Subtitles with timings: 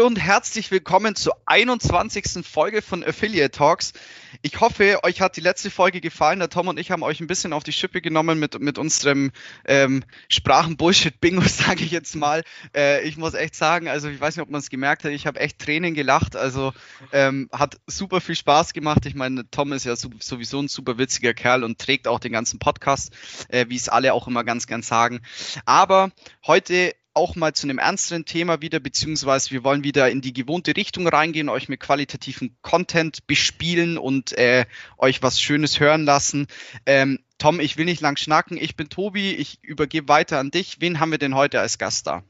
[0.00, 2.46] Hallo und herzlich willkommen zur 21.
[2.46, 3.92] Folge von Affiliate Talks.
[4.40, 6.38] Ich hoffe, euch hat die letzte Folge gefallen.
[6.38, 9.30] Der Tom und ich haben euch ein bisschen auf die Schippe genommen mit, mit unserem
[9.66, 12.44] ähm, Sprachen-Bullshit-Bingo, sage ich jetzt mal.
[12.74, 15.26] Äh, ich muss echt sagen, also ich weiß nicht, ob man es gemerkt hat, ich
[15.26, 16.34] habe echt Tränen gelacht.
[16.34, 16.72] Also
[17.12, 19.04] ähm, hat super viel Spaß gemacht.
[19.04, 22.58] Ich meine, Tom ist ja sowieso ein super witziger Kerl und trägt auch den ganzen
[22.58, 23.12] Podcast,
[23.50, 25.20] äh, wie es alle auch immer ganz gern sagen.
[25.66, 26.10] Aber
[26.46, 30.76] heute auch mal zu einem ernsteren Thema wieder, beziehungsweise wir wollen wieder in die gewohnte
[30.76, 34.66] Richtung reingehen, euch mit qualitativen Content bespielen und äh,
[34.98, 36.46] euch was Schönes hören lassen.
[36.86, 38.58] Ähm, Tom, ich will nicht lang schnacken.
[38.58, 39.32] Ich bin Tobi.
[39.32, 40.80] Ich übergebe weiter an dich.
[40.80, 42.22] Wen haben wir denn heute als Gast da?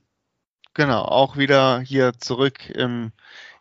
[0.73, 3.11] Genau, auch wieder hier zurück im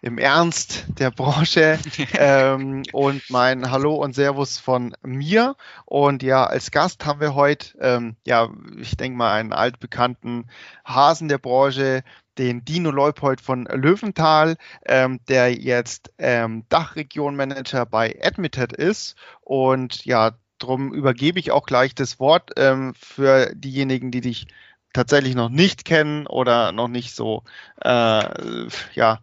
[0.02, 1.78] im Ernst der Branche
[2.14, 5.55] ähm, und mein Hallo und Servus von mir.
[5.86, 10.50] Und ja, als Gast haben wir heute, ähm, ja, ich denke mal, einen altbekannten
[10.86, 12.03] Hasen der Branche,
[12.38, 14.55] den Dino Leupold von Löwenthal,
[14.86, 19.16] ähm, der jetzt ähm, Dachregionmanager bei Admitted ist.
[19.42, 24.47] Und ja, darum übergebe ich auch gleich das Wort ähm, für diejenigen, die dich
[24.94, 27.44] tatsächlich noch nicht kennen oder noch nicht so
[27.81, 29.20] äh, ja,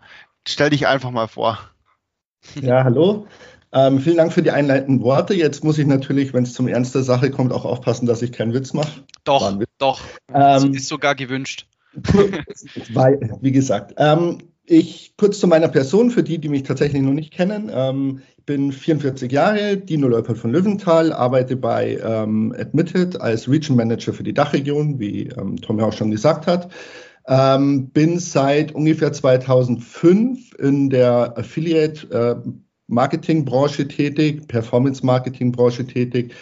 [0.48, 1.58] Stell dich einfach mal vor.
[2.60, 3.26] Ja, hallo.
[3.72, 5.34] Ähm, vielen Dank für die einleitenden Worte.
[5.34, 8.32] Jetzt muss ich natürlich, wenn es zum Ernst der Sache kommt, auch aufpassen, dass ich
[8.32, 9.02] keinen Witz mache.
[9.24, 9.68] Doch, Witz.
[9.78, 10.00] doch.
[10.32, 11.66] Ähm, ist sogar gewünscht.
[12.92, 17.12] Weil, wie gesagt, ähm, ich kurz zu meiner Person, für die, die mich tatsächlich noch
[17.12, 17.70] nicht kennen.
[17.72, 23.76] Ähm, ich bin 44 Jahre, Dino Leupert von Löwenthal, arbeite bei ähm, Admitted als Region
[23.76, 26.70] Manager für die Dachregion, wie ähm, Tom ja auch schon gesagt hat.
[27.28, 36.32] Ähm, bin seit ungefähr 2005 in der Affiliate äh, tätig, Performance Marketing Branche tätig,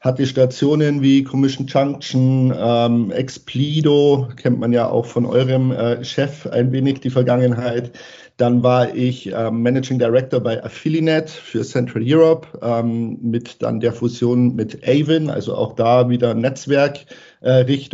[0.00, 6.46] hatte Stationen wie Commission Junction, ähm, Explido, kennt man ja auch von eurem äh, Chef
[6.46, 7.92] ein wenig die Vergangenheit.
[8.36, 13.94] Dann war ich ähm, Managing Director bei Affiliate für Central Europe ähm, mit dann der
[13.94, 17.08] Fusion mit Avon, also auch da wieder Netzwerkrichtung
[17.44, 17.88] äh,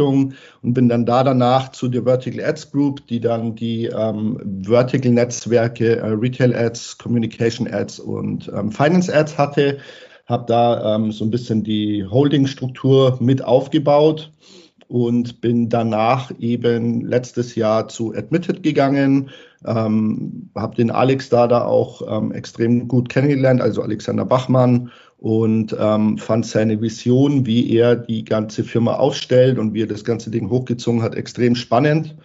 [0.63, 5.13] und bin dann da danach zu der Vertical Ads Group, die dann die ähm, Vertical
[5.13, 9.79] Netzwerke äh, Retail Ads, Communication Ads und ähm, Finance Ads hatte.
[10.27, 14.31] Habe da ähm, so ein bisschen die Holding-Struktur mit aufgebaut
[14.87, 19.31] und bin danach eben letztes Jahr zu Admitted gegangen,
[19.65, 25.77] ähm, habe den Alex da da auch ähm, extrem gut kennengelernt, also Alexander Bachmann und
[25.79, 30.31] ähm, fand seine Vision, wie er die ganze Firma aufstellt und wie er das ganze
[30.31, 32.17] Ding hochgezogen hat, extrem spannend.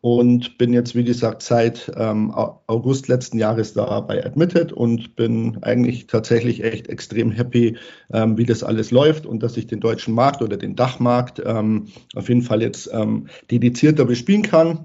[0.00, 5.58] Und bin jetzt, wie gesagt, seit ähm, August letzten Jahres da bei Admitted und bin
[5.62, 7.76] eigentlich tatsächlich echt extrem happy,
[8.12, 11.88] ähm, wie das alles läuft und dass ich den deutschen Markt oder den Dachmarkt ähm,
[12.14, 14.84] auf jeden Fall jetzt ähm, dedizierter bespielen kann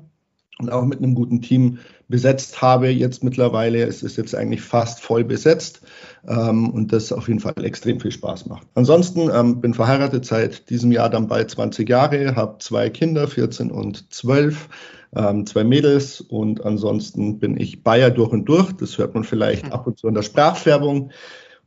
[0.62, 3.84] und auch mit einem guten Team besetzt habe jetzt mittlerweile.
[3.84, 5.82] Es ist jetzt eigentlich fast voll besetzt
[6.28, 8.68] ähm, und das auf jeden Fall extrem viel Spaß macht.
[8.76, 13.72] Ansonsten ähm, bin verheiratet seit diesem Jahr dann bald 20 Jahre, habe zwei Kinder, 14
[13.72, 14.70] und 12
[15.16, 18.72] ähm, zwei Mädels und ansonsten bin ich Bayer durch und durch.
[18.74, 19.74] Das hört man vielleicht mhm.
[19.74, 21.12] ab und zu in der Sprachfärbung.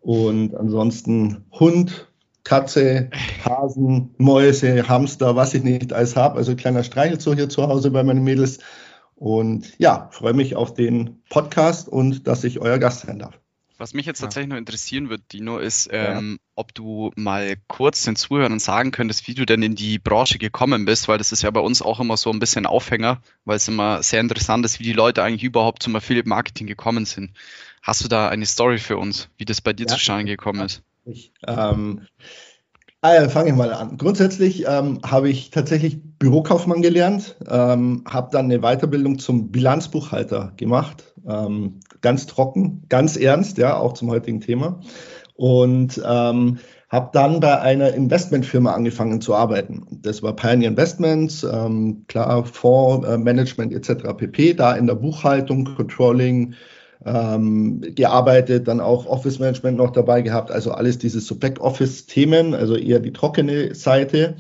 [0.01, 2.09] Und ansonsten Hund,
[2.45, 3.11] Katze,
[3.45, 6.37] Hasen, Mäuse, Hamster, was ich nicht alles habe.
[6.37, 8.59] Also kleiner Streichelzoo hier zu Hause bei meinen Mädels.
[9.25, 13.41] Und ja, freue mich auf den Podcast und dass ich euer Gast sein darf.
[13.79, 16.47] Was mich jetzt tatsächlich noch interessieren wird, Dino, ist, ähm, ja.
[16.57, 20.85] ob du mal kurz den Zuhörern sagen könntest, wie du denn in die Branche gekommen
[20.85, 23.67] bist, weil das ist ja bei uns auch immer so ein bisschen Aufhänger, weil es
[23.67, 27.31] immer sehr interessant ist, wie die Leute eigentlich überhaupt zum Affiliate Marketing gekommen sind.
[27.81, 29.95] Hast du da eine Story für uns, wie das bei dir ja.
[29.95, 30.83] zustande gekommen ist?
[31.07, 32.07] Ich, ähm,
[33.07, 33.99] Ah, fange ich mal an.
[33.99, 41.13] Grundsätzlich ähm, habe ich tatsächlich Bürokaufmann gelernt, ähm, habe dann eine Weiterbildung zum Bilanzbuchhalter gemacht.
[41.29, 44.81] Ähm, ganz trocken, ganz ernst, ja, auch zum heutigen Thema.
[45.37, 46.57] Und ähm,
[46.89, 49.85] habe dann bei einer Investmentfirma angefangen zu arbeiten.
[50.01, 54.15] Das war Pioneer Investments, ähm, klar, Fondsmanagement etc.
[54.17, 54.55] pp.
[54.55, 56.55] Da in der Buchhaltung, Controlling,
[57.05, 62.77] ähm, gearbeitet, dann auch Office Management noch dabei gehabt, also alles diese so Backoffice-Themen, also
[62.77, 64.37] eher die trockene Seite.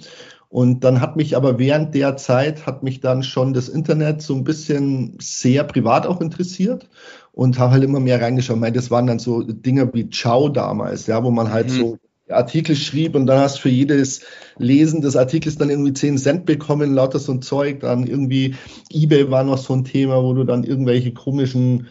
[0.48, 4.34] Und dann hat mich aber während der Zeit hat mich dann schon das Internet so
[4.34, 6.88] ein bisschen sehr privat auch interessiert
[7.32, 8.56] und habe halt immer mehr reingeschaut.
[8.56, 11.72] Ich meine, das waren dann so Dinge wie Ciao damals, ja, wo man halt mhm.
[11.72, 14.22] so Artikel schrieb und dann hast du für jedes
[14.56, 17.80] Lesen des Artikels dann irgendwie 10 Cent bekommen, lauter so ein Zeug.
[17.80, 18.54] Dann irgendwie
[18.90, 21.88] eBay war noch so ein Thema, wo du dann irgendwelche komischen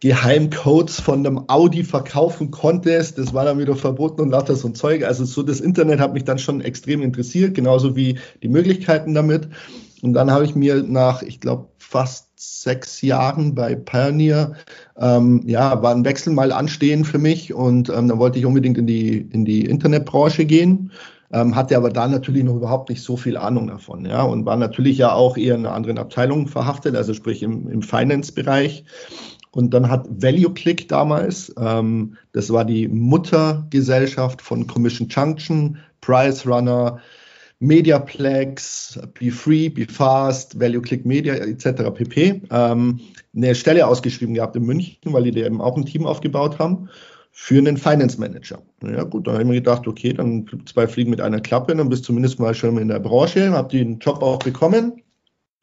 [0.00, 3.18] Geheimcodes von einem Audi verkaufen konntest.
[3.18, 5.04] Das war dann wieder verboten und lauter so ein Zeug.
[5.04, 9.48] Also so das Internet hat mich dann schon extrem interessiert, genauso wie die Möglichkeiten damit.
[10.02, 14.54] Und dann habe ich mir nach, ich glaube, fast sechs Jahren bei Pioneer,
[14.96, 18.78] ähm, ja, war ein Wechsel mal anstehen für mich und ähm, dann wollte ich unbedingt
[18.78, 20.92] in die, in die Internetbranche gehen.
[21.32, 24.56] Ähm, hatte aber da natürlich noch überhaupt nicht so viel Ahnung davon, ja, und war
[24.56, 28.84] natürlich ja auch eher in einer anderen Abteilung verhaftet, also sprich im, im Finance-Bereich.
[29.52, 37.00] Und dann hat ValueClick damals, ähm, das war die Muttergesellschaft von Commission Junction, Price Runner,
[37.58, 41.90] Mediaplex, Be Free, Be Fast, Value Media etc.
[41.94, 42.42] pp.
[42.50, 43.00] Ähm,
[43.36, 46.88] eine Stelle ausgeschrieben gehabt in München, weil die da eben auch ein Team aufgebaut haben
[47.32, 48.60] für einen Finance Manager.
[48.82, 51.88] Ja gut, dann habe ich mir gedacht, okay, dann zwei Fliegen mit einer Klappe, dann
[51.88, 55.02] bist du zumindest mal schon in der Branche, habe den Job auch bekommen,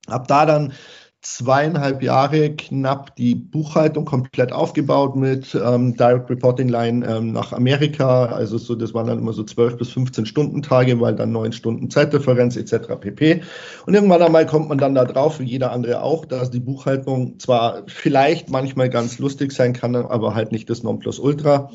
[0.08, 0.74] habe da dann
[1.22, 8.28] zweieinhalb Jahre knapp die Buchhaltung komplett aufgebaut mit ähm, Direct Reporting Line ähm, nach Amerika.
[8.28, 11.52] Also so, das waren dann immer so 12 bis 15 Stunden Tage, weil dann neun
[11.52, 12.96] Stunden Zeitdifferenz etc.
[13.00, 13.42] pp.
[13.86, 17.40] Und irgendwann einmal kommt man dann da drauf, wie jeder andere auch, dass die Buchhaltung
[17.40, 21.72] zwar vielleicht manchmal ganz lustig sein kann, aber halt nicht das Nonplusultra.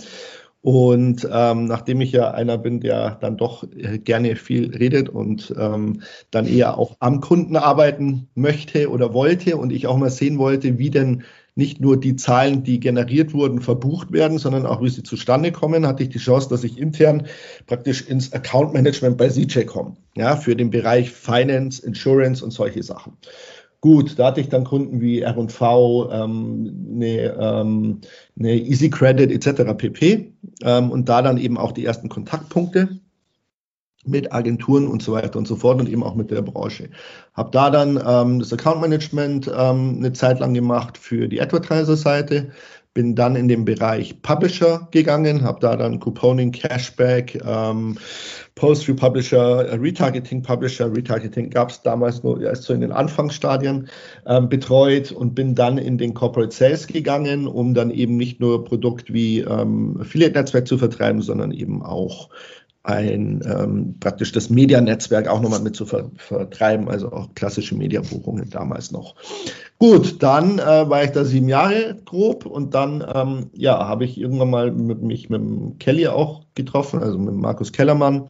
[0.62, 5.52] Und ähm, nachdem ich ja einer bin, der dann doch äh, gerne viel redet und
[5.58, 10.38] ähm, dann eher auch am Kunden arbeiten möchte oder wollte und ich auch mal sehen
[10.38, 11.24] wollte, wie denn
[11.56, 15.86] nicht nur die Zahlen, die generiert wurden, verbucht werden, sondern auch wie sie zustande kommen,
[15.86, 17.26] hatte ich die Chance, dass ich intern
[17.66, 22.82] praktisch ins Account Management bei CJ komme, ja, für den Bereich Finance, Insurance und solche
[22.82, 23.18] Sachen.
[23.82, 28.00] Gut, da hatte ich dann Kunden wie R&V, ähm, eine, ähm,
[28.38, 29.74] eine Easy Credit etc.
[29.76, 30.32] pp.
[30.62, 33.00] Ähm, und da dann eben auch die ersten Kontaktpunkte
[34.04, 36.90] mit Agenturen und so weiter und so fort und eben auch mit der Branche.
[37.34, 42.52] Habe da dann ähm, das Account Management ähm, eine Zeit lang gemacht für die Advertiser-Seite,
[42.94, 47.96] bin dann in den Bereich Publisher gegangen, habe da dann Couponing, Cashback, ähm,
[48.54, 53.88] Post-View Publisher, äh, Retargeting Publisher, Retargeting gab es damals nur erst so in den Anfangsstadien
[54.26, 58.64] ähm, betreut und bin dann in den Corporate Sales gegangen, um dann eben nicht nur
[58.64, 62.28] Produkt wie ähm, Affiliate-Netzwerk zu vertreiben, sondern eben auch
[62.84, 68.50] ein ähm, praktisch das Medianetzwerk auch nochmal mit zu ver vertreiben, also auch klassische Mediabuchungen
[68.50, 69.14] damals noch.
[69.78, 74.18] Gut, dann äh, war ich da sieben Jahre grob und dann ähm, ja habe ich
[74.18, 75.42] irgendwann mal mit, mich mit
[75.78, 78.28] Kelly auch getroffen, also mit Markus Kellermann.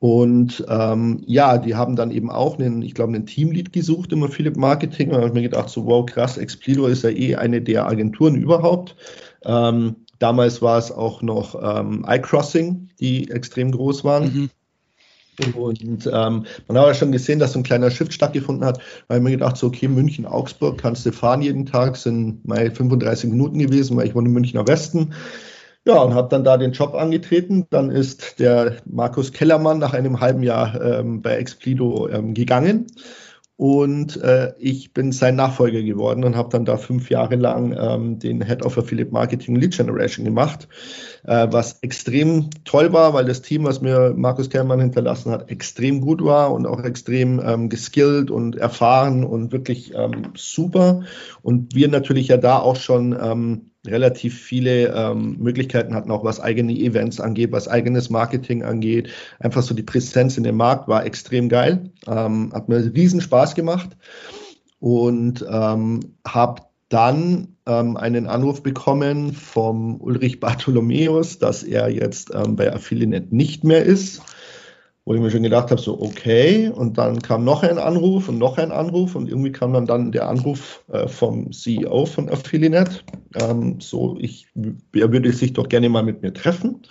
[0.00, 4.22] Und ähm, ja, die haben dann eben auch einen, ich glaube, einen Teamlead gesucht im
[4.22, 5.08] Affiliate Marketing.
[5.08, 7.86] Und da habe ich mir gedacht, so wow, krass, Explido ist ja eh eine der
[7.86, 8.96] Agenturen überhaupt.
[9.44, 14.24] Ähm, Damals war es auch noch ähm, iCrossing, die extrem groß waren.
[14.32, 14.50] Mhm.
[15.54, 19.18] Und ähm, man hat ja schon gesehen, dass so ein kleiner Shift stattgefunden hat, weil
[19.18, 23.30] ich mir gedacht, so, okay, München, Augsburg kannst du fahren jeden Tag, sind mal 35
[23.30, 25.14] Minuten gewesen, weil ich wohne im Münchner Westen.
[25.86, 27.66] Ja, und habe dann da den Job angetreten.
[27.70, 32.86] Dann ist der Markus Kellermann nach einem halben Jahr ähm, bei Explido ähm, gegangen.
[33.60, 38.18] Und äh, ich bin sein Nachfolger geworden und habe dann da fünf Jahre lang ähm,
[38.18, 40.66] den Head of Affiliate Marketing Lead Generation gemacht,
[41.24, 46.00] äh, was extrem toll war, weil das Team, was mir Markus Kellmann hinterlassen hat, extrem
[46.00, 51.02] gut war und auch extrem ähm, geskillt und erfahren und wirklich ähm, super.
[51.42, 56.40] Und wir natürlich ja da auch schon ähm, relativ viele ähm, Möglichkeiten hatten, auch was
[56.40, 59.10] eigene Events angeht, was eigenes Marketing angeht.
[59.38, 61.90] Einfach so die Präsenz in dem Markt war extrem geil.
[62.06, 63.96] Ähm, hat mir riesen Spaß gemacht
[64.78, 72.56] und ähm, habe dann ähm, einen Anruf bekommen vom Ulrich Bartholomäus, dass er jetzt ähm,
[72.56, 74.20] bei Affiliate nicht mehr ist
[75.10, 78.38] wo ich mir schon gedacht habe, so okay, und dann kam noch ein Anruf und
[78.38, 83.00] noch ein Anruf und irgendwie kam dann, dann der Anruf äh, vom CEO von Affiliate,
[83.34, 84.46] ähm, so ich,
[84.94, 86.82] er würde sich doch gerne mal mit mir treffen.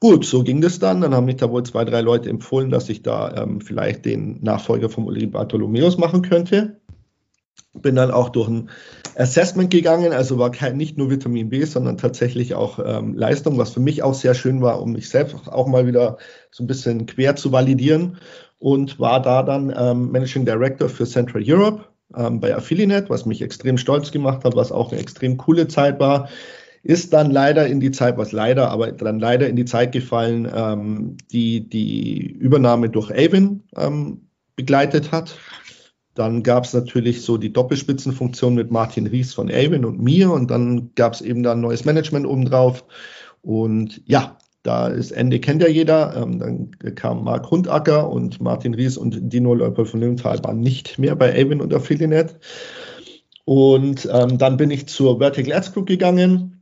[0.00, 1.00] Gut, so ging das dann.
[1.00, 4.42] Dann haben mich da wohl zwei, drei Leute empfohlen, dass ich da ähm, vielleicht den
[4.42, 6.80] Nachfolger vom Uli Bartholomäus machen könnte.
[7.74, 8.70] Bin dann auch durch ein
[9.16, 13.70] Assessment gegangen, also war kein, nicht nur Vitamin B, sondern tatsächlich auch ähm, Leistung, was
[13.70, 16.18] für mich auch sehr schön war, um mich selbst auch mal wieder
[16.50, 18.18] so ein bisschen quer zu validieren
[18.58, 23.40] und war da dann ähm, Managing Director für Central Europe ähm, bei Affiliate, was mich
[23.40, 26.28] extrem stolz gemacht hat, was auch eine extrem coole Zeit war.
[26.82, 30.48] Ist dann leider in die Zeit, was leider, aber dann leider in die Zeit gefallen,
[30.54, 35.36] ähm, die die Übernahme durch Avon ähm, begleitet hat.
[36.16, 40.50] Dann gab es natürlich so die Doppelspitzenfunktion mit Martin Ries von Avon und mir und
[40.50, 42.84] dann gab es eben da ein neues Management obendrauf.
[43.42, 46.16] Und ja, Da ist Ende, kennt ja jeder.
[46.16, 50.98] Ähm, dann kam Marc Hundacker und Martin Ries und Dino Leupold von Lümthal waren nicht
[50.98, 52.34] mehr bei Avon und Affiliate.
[53.44, 56.55] Und ähm, dann bin ich zur Vertical Ads Group gegangen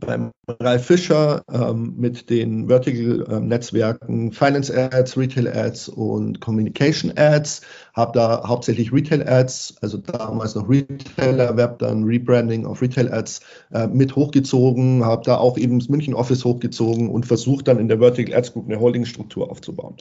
[0.00, 7.62] beim Ralf Fischer ähm, mit den Vertical-Netzwerken ähm, Finance Ads, Retail Ads und Communication Ads.
[7.94, 13.40] Habe da hauptsächlich Retail Ads, also damals noch Retailer Web, dann Rebranding auf Retail Ads
[13.72, 15.04] äh, mit hochgezogen.
[15.04, 18.52] Habe da auch eben das München Office hochgezogen und versucht dann in der Vertical Ads
[18.52, 19.96] Group eine Holding-Struktur aufzubauen.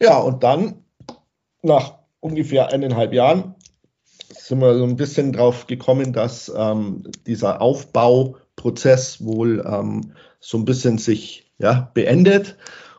[0.00, 0.84] Ja, und dann
[1.62, 3.54] nach ungefähr eineinhalb Jahren
[4.28, 10.58] sind wir so ein bisschen drauf gekommen, dass ähm, dieser Aufbau Prozess wohl ähm, so
[10.58, 12.56] ein bisschen sich ja, beendet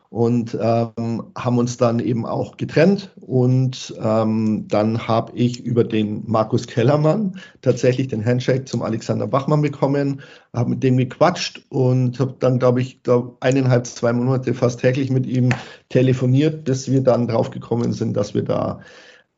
[0.09, 3.12] und ähm, haben uns dann eben auch getrennt.
[3.19, 9.62] Und ähm, dann habe ich über den Markus Kellermann tatsächlich den Handshake zum Alexander Bachmann
[9.62, 10.21] bekommen,
[10.53, 15.09] habe mit dem gequatscht und habe dann, glaube ich, glaub, eineinhalb, zwei Monate fast täglich
[15.09, 15.50] mit ihm
[15.89, 18.79] telefoniert, bis wir dann drauf gekommen sind, dass wir da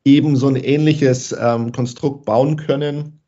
[0.05, 3.18] eben so ein ähnliches ähm, Konstrukt bauen können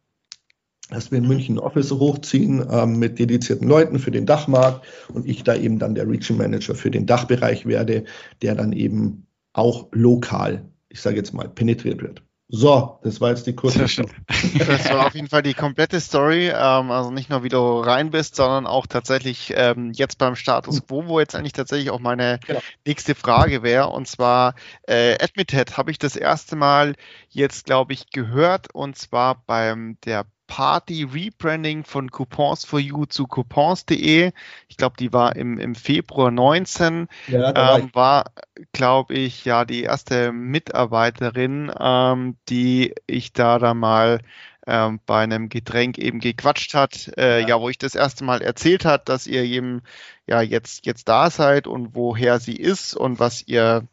[0.91, 5.25] dass wir in München ein Office hochziehen ähm, mit dedizierten Leuten für den Dachmarkt und
[5.25, 8.03] ich da eben dann der Region Manager für den Dachbereich werde,
[8.41, 12.21] der dann eben auch lokal, ich sage jetzt mal, penetriert wird.
[12.53, 13.79] So, das war jetzt die kurze.
[13.79, 16.49] Das war auf jeden Fall die komplette Story.
[16.49, 20.85] Ähm, also nicht nur, wie du rein bist, sondern auch tatsächlich ähm, jetzt beim Status
[20.85, 22.59] quo, wo jetzt eigentlich tatsächlich auch meine genau.
[22.85, 23.87] nächste Frage wäre.
[23.87, 24.55] Und zwar
[24.85, 26.95] äh, Admited habe ich das erste Mal
[27.29, 28.75] jetzt, glaube ich, gehört.
[28.75, 34.33] Und zwar beim der Party Rebranding von Coupons for You zu coupons.de.
[34.67, 37.07] Ich glaube, die war im, im Februar 19.
[37.29, 38.25] Ja, ähm, war,
[38.73, 44.19] glaube ich, ja die erste Mitarbeiterin, ähm, die ich da da mal
[44.67, 47.47] ähm, bei einem Getränk eben gequatscht hat, äh, ja.
[47.47, 47.61] ja.
[47.61, 49.83] wo ich das erste Mal erzählt hat, dass ihr eben
[50.27, 53.87] ja jetzt jetzt da seid und woher sie ist und was ihr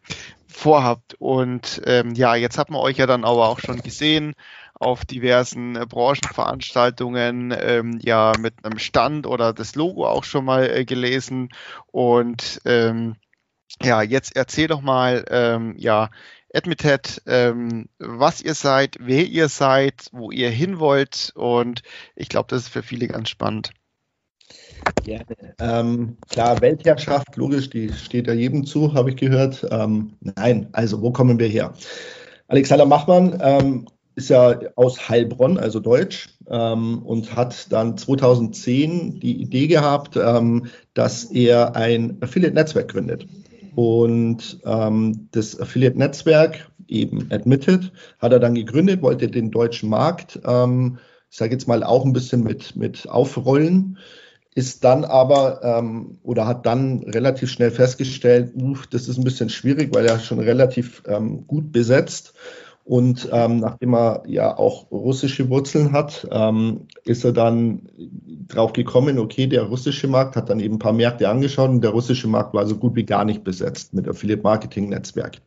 [0.49, 1.15] vorhabt.
[1.21, 4.35] Und ähm, ja, jetzt hat man euch ja dann aber auch schon gesehen
[4.79, 10.69] auf diversen äh, Branchenveranstaltungen ähm, ja mit einem Stand oder das Logo auch schon mal
[10.71, 11.49] äh, gelesen.
[11.87, 13.17] Und ähm,
[13.83, 16.11] ja, jetzt erzähl doch mal, ähm, ja,
[16.55, 21.33] Admited, ähm, was ihr seid, wer ihr seid, wo ihr hin wollt.
[21.35, 21.83] Und
[22.17, 23.73] ich glaube, das ist für viele ganz spannend.
[25.05, 25.55] Gerne.
[25.61, 29.67] Ähm, klar, Weltherrschaft, logisch, die steht ja jedem zu, habe ich gehört.
[29.71, 31.75] Ähm, nein, also wo kommen wir her?
[32.47, 33.87] Alexander Machmann ähm,
[34.19, 40.67] ist ja aus Heilbronn, also Deutsch, ähm, und hat dann 2010 die Idee gehabt, ähm,
[40.95, 43.27] dass er ein Affiliate-Netzwerk gründet.
[43.77, 50.99] Und ähm, das Affiliate-Netzwerk, eben Admitted, hat er dann gegründet, wollte den deutschen Markt, ähm,
[51.31, 53.99] ich sage jetzt mal, auch ein bisschen mit, mit aufrollen
[54.55, 59.51] ist dann aber ähm, oder hat dann relativ schnell festgestellt, uh, das ist ein bisschen
[59.51, 62.35] schwierig, weil er schon relativ ähm, gut besetzt
[62.89, 67.83] und ähm, nachdem er ja auch russische Wurzeln hat, ähm, ist er dann
[68.49, 71.91] drauf gekommen, okay, der russische Markt hat dann eben ein paar Märkte angeschaut und der
[71.91, 75.43] russische Markt war so gut wie gar nicht besetzt mit Affiliate Marketing Netzwerk.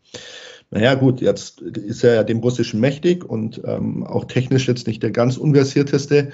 [0.70, 5.02] Naja, gut, jetzt ist er ja dem Russischen mächtig und ähm, auch technisch jetzt nicht
[5.02, 6.34] der ganz unversierteste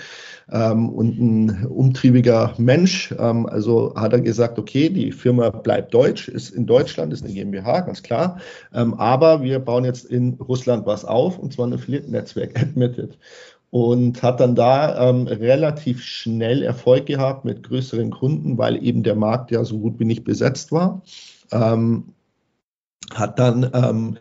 [0.51, 3.13] ähm, und ein umtriebiger Mensch.
[3.18, 7.34] Ähm, also hat er gesagt, okay, die Firma bleibt deutsch, ist in Deutschland, ist eine
[7.34, 8.39] GmbH, ganz klar.
[8.74, 13.18] Ähm, aber wir bauen jetzt in Russland was auf und zwar ein Affiliate-Netzwerk, Admitted
[13.70, 19.16] und hat dann da ähm, relativ schnell Erfolg gehabt mit größeren Kunden, weil eben der
[19.16, 21.01] Markt ja so gut wie nicht besetzt war.
[21.51, 22.13] Ähm,
[23.13, 24.18] hat dann ähm,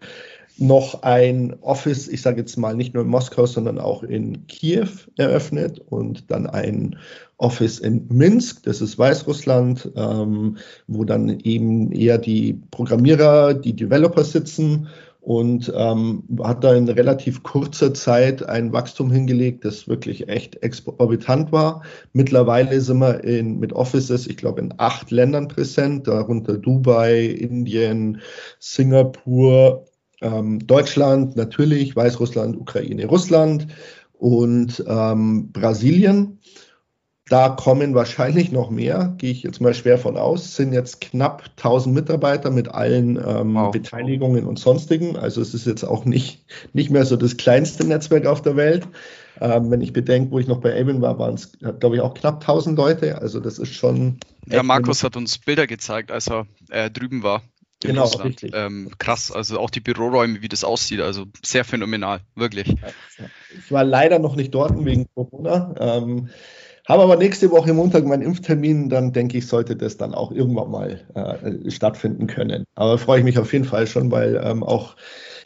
[0.59, 4.89] noch ein Office, ich sage jetzt mal nicht nur in Moskau, sondern auch in Kiew
[5.17, 6.97] eröffnet und dann ein
[7.39, 14.25] Office in Minsk, das ist Weißrussland, ähm, wo dann eben eher die Programmierer, die Developer
[14.25, 14.89] sitzen
[15.27, 21.51] und ähm, hat da in relativ kurzer Zeit ein Wachstum hingelegt, das wirklich echt exorbitant
[21.51, 21.83] war.
[22.13, 28.21] Mittlerweile sind wir in, mit Offices, ich glaube, in acht Ländern präsent, darunter Dubai, Indien,
[28.61, 29.86] Singapur,
[30.21, 33.69] ähm, Deutschland natürlich, Weißrussland, Ukraine, Russland
[34.13, 36.39] und ähm, Brasilien.
[37.29, 40.55] Da kommen wahrscheinlich noch mehr, gehe ich jetzt mal schwer von aus.
[40.55, 43.73] Sind jetzt knapp 1000 Mitarbeiter mit allen ähm, wow.
[43.73, 45.17] Beteiligungen und sonstigen.
[45.17, 48.87] Also es ist jetzt auch nicht, nicht mehr so das kleinste Netzwerk auf der Welt.
[49.41, 52.15] Ähm, wenn ich bedenke, wo ich noch bei Avon war, waren es, glaube ich, auch
[52.15, 53.21] knapp 1000 Leute.
[53.21, 54.19] Also das ist schon.
[54.47, 57.43] Ja, Markus hat uns Bilder gezeigt, als er äh, drüben war.
[57.83, 58.27] Genau, Russland.
[58.27, 58.53] richtig.
[58.55, 62.75] Ähm, krass, also auch die Büroräume, wie das aussieht, also sehr phänomenal, wirklich.
[63.57, 65.75] Ich war leider noch nicht dort wegen Corona.
[65.79, 66.31] Ähm,
[66.89, 70.71] Habe aber nächste Woche Montag meinen Impftermin, dann denke ich, sollte das dann auch irgendwann
[70.71, 72.65] mal äh, stattfinden können.
[72.77, 74.97] Aber freue ich mich auf jeden Fall schon, weil ähm, auch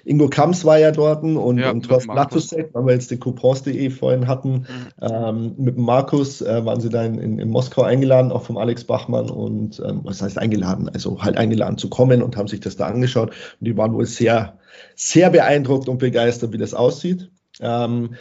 [0.04, 3.90] Ingo Kams war ja dort und, ja, und Thorsten Latusek, weil wir jetzt die Coupons.de
[3.90, 4.52] vorhin hatten.
[4.52, 4.66] Mhm.
[5.00, 8.84] Ähm, mit Markus äh, waren sie da in, in, in, Moskau eingeladen, auch vom Alex
[8.84, 10.88] Bachmann und ähm, was heißt eingeladen?
[10.88, 13.30] Also halt eingeladen zu kommen und haben sich das da angeschaut.
[13.30, 14.58] Und die waren wohl sehr,
[14.94, 17.30] sehr beeindruckt und begeistert, wie das aussieht.
[17.60, 18.14] Ähm,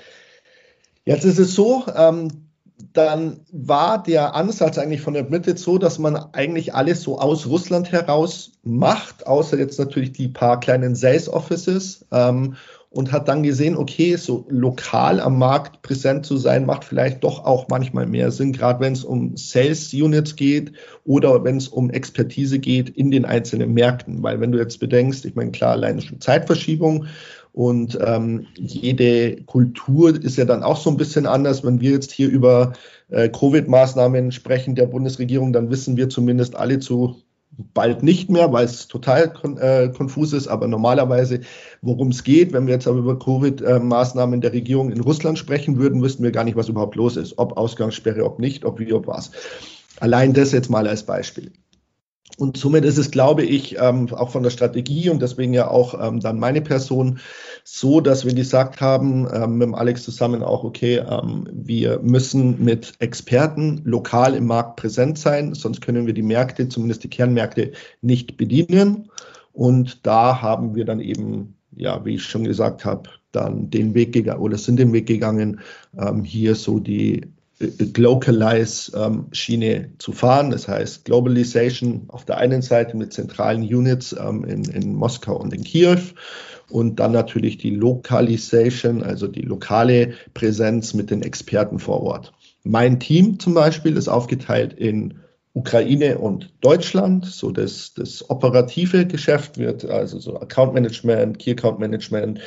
[1.05, 2.48] jetzt ist es so, ähm,
[2.93, 7.47] dann war der Ansatz eigentlich von der Mitte so, dass man eigentlich alles so aus
[7.47, 12.55] Russland heraus macht, außer jetzt natürlich die paar kleinen Sales Offices ähm,
[12.91, 17.45] und hat dann gesehen, okay, so lokal am Markt präsent zu sein, macht vielleicht doch
[17.45, 20.71] auch manchmal mehr Sinn, gerade wenn es um Sales Units geht
[21.05, 24.23] oder wenn es um Expertise geht in den einzelnen Märkten.
[24.23, 27.05] Weil wenn du jetzt bedenkst, ich meine, klar, alleine schon Zeitverschiebung,
[27.51, 31.63] und ähm, jede Kultur ist ja dann auch so ein bisschen anders.
[31.63, 32.73] Wenn wir jetzt hier über
[33.09, 37.17] äh, Covid-Maßnahmen sprechen der Bundesregierung, dann wissen wir zumindest alle zu
[37.73, 41.41] bald nicht mehr, weil es total kon äh, konfus ist, aber normalerweise,
[41.81, 46.01] worum es geht, wenn wir jetzt aber über Covid-Maßnahmen der Regierung in Russland sprechen würden,
[46.01, 47.37] wüssten wir gar nicht, was überhaupt los ist.
[47.37, 49.31] Ob Ausgangssperre, ob nicht, ob wie, ob was.
[49.99, 51.51] Allein das jetzt mal als Beispiel.
[52.39, 55.93] Und somit ist es, glaube ich, ähm, auch von der Strategie und deswegen ja auch
[56.01, 57.19] ähm, dann meine Person
[57.65, 62.93] so, dass wir gesagt haben, ähm, mit Alex zusammen auch, okay, ähm, wir müssen mit
[62.99, 68.37] Experten lokal im Markt präsent sein, sonst können wir die Märkte, zumindest die Kernmärkte, nicht
[68.37, 69.09] bedienen.
[69.51, 74.13] Und da haben wir dann eben, ja, wie ich schon gesagt habe, dann den Weg
[74.13, 75.59] gegangen oder sind den Weg gegangen,
[75.97, 77.23] ähm, hier so die
[77.59, 80.51] Localize-Schiene ähm, zu fahren.
[80.51, 85.53] Das heißt Globalization auf der einen Seite mit zentralen Units ähm, in, in Moskau und
[85.53, 85.99] in Kiew
[86.69, 92.33] und dann natürlich die Localization, also die lokale Präsenz mit den Experten vor Ort.
[92.63, 95.19] Mein Team zum Beispiel ist aufgeteilt in
[95.53, 97.25] Ukraine und Deutschland.
[97.25, 102.39] So das, das operative Geschäft wird also so Account Management, Key Account Management,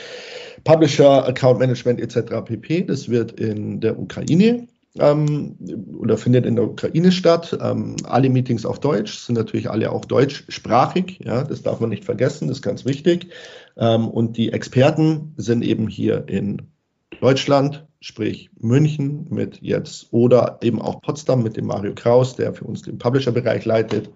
[0.65, 2.45] Publisher Account Management etc.
[2.45, 2.85] pp.
[2.85, 5.57] Das wird in der Ukraine ähm,
[5.99, 7.57] oder findet in der Ukraine statt.
[7.61, 11.21] Ähm, alle Meetings auf Deutsch sind natürlich alle auch deutschsprachig.
[11.25, 13.29] Ja, das darf man nicht vergessen, das ist ganz wichtig.
[13.77, 16.63] Ähm, und die Experten sind eben hier in
[17.21, 22.65] Deutschland, sprich München mit jetzt oder eben auch Potsdam mit dem Mario Kraus, der für
[22.65, 24.11] uns den Publisher-Bereich leitet.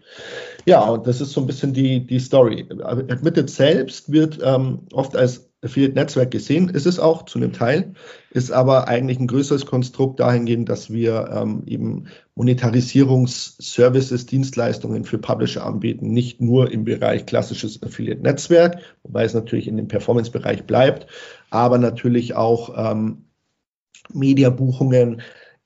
[0.65, 2.67] Ja, und das ist so ein bisschen die, die Story.
[2.83, 7.95] Admitted selbst wird ähm, oft als Affiliate-Netzwerk gesehen, ist es auch zu einem Teil,
[8.37, 15.65] ist aber eigentlich ein größeres Konstrukt dahingehend, dass wir ähm, eben Monetarisierungsservices, Dienstleistungen für Publisher
[15.65, 21.07] anbieten, nicht nur im Bereich klassisches Affiliate-Netzwerk, wobei es natürlich in dem Performance-Bereich bleibt,
[21.49, 23.25] aber natürlich auch ähm,
[24.13, 25.23] Mediabuchungen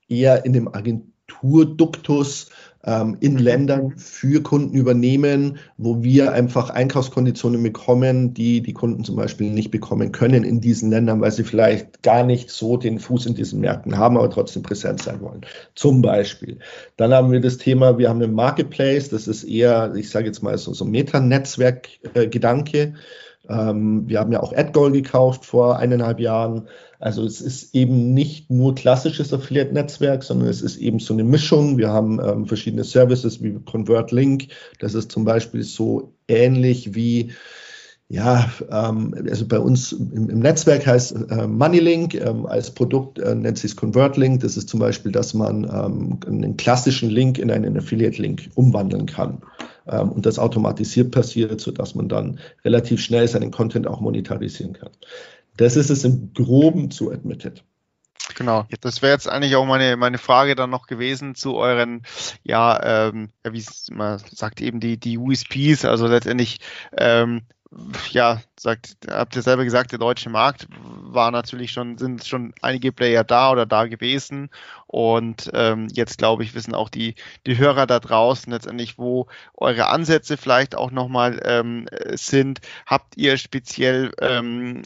[0.06, 2.50] eher in dem Agenturduktus
[2.84, 9.16] ähm, in Ländern für Kunden übernehmen, wo wir einfach Einkaufskonditionen bekommen, die die Kunden zum
[9.16, 13.26] Beispiel nicht bekommen können in diesen Ländern, weil sie vielleicht gar nicht so den Fuß
[13.26, 15.42] in diesen Märkten haben, aber trotzdem präsent sein wollen.
[15.74, 16.58] Zum Beispiel.
[16.96, 20.42] Dann haben wir das Thema, wir haben einen Marketplace, das ist eher, ich sage jetzt
[20.42, 22.78] mal so, so Meta-Netzwerk-Gedanke.
[22.78, 22.92] Äh,
[23.50, 26.68] ähm, wir haben ja auch AdGoal gekauft vor eineinhalb Jahren.
[26.98, 31.78] Also es ist eben nicht nur klassisches Affiliate-Netzwerk, sondern es ist eben so eine Mischung.
[31.78, 34.48] Wir haben ähm, verschiedene Services wie ConvertLink.
[34.78, 37.32] Das ist zum Beispiel so ähnlich wie
[38.12, 43.36] ja, ähm, also bei uns im, im Netzwerk heißt äh, Moneylink, ähm, als Produkt äh,
[43.36, 44.40] nennt sich es ConvertLink.
[44.40, 49.38] Das ist zum Beispiel, dass man ähm, einen klassischen Link in einen Affiliate-Link umwandeln kann
[49.86, 54.90] ähm, und das automatisiert passiert, sodass man dann relativ schnell seinen Content auch monetarisieren kann.
[55.56, 57.64] Das ist es im Groben zu Admitted.
[58.34, 62.02] Genau, das wäre jetzt eigentlich auch meine, meine Frage dann noch gewesen zu euren,
[62.42, 66.60] ja, ähm, wie man sagt, eben die, die USPs, also letztendlich
[66.96, 67.42] ähm,
[68.10, 72.90] ja, sagt, habt ihr selber gesagt, der deutsche Markt war natürlich schon, sind schon einige
[72.90, 74.50] Player da oder da gewesen.
[74.86, 77.14] Und ähm, jetzt glaube ich, wissen auch die,
[77.46, 82.60] die Hörer da draußen letztendlich, wo eure Ansätze vielleicht auch nochmal ähm, sind.
[82.86, 84.82] Habt ihr speziell ähm,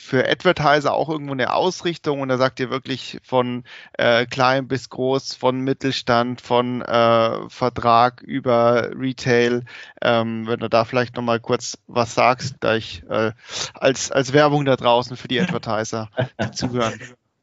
[0.00, 4.88] für Advertiser auch irgendwo eine Ausrichtung und da sagt ihr wirklich von äh, klein bis
[4.88, 9.64] groß, von Mittelstand, von äh, Vertrag über Retail.
[10.02, 13.32] Ähm, wenn du da vielleicht nochmal kurz was sagst, da ich äh,
[13.74, 16.08] als, als Werbung da draußen für die Advertiser
[16.52, 16.98] zuhören.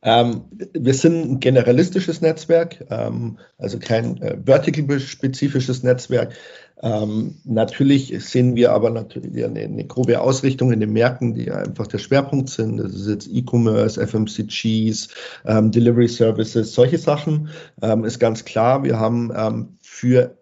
[0.07, 6.33] Ähm, wir sind ein generalistisches Netzwerk, ähm, also kein äh, vertical-spezifisches Netzwerk.
[6.81, 11.87] Ähm, natürlich sehen wir aber natürlich eine, eine, grobe Ausrichtung in den Märkten, die einfach
[11.87, 12.77] der Schwerpunkt sind.
[12.77, 15.09] Das ist jetzt E-Commerce, FMCGs,
[15.45, 17.49] ähm, Delivery Services, solche Sachen.
[17.81, 20.36] Ähm, ist ganz klar, wir haben ähm, für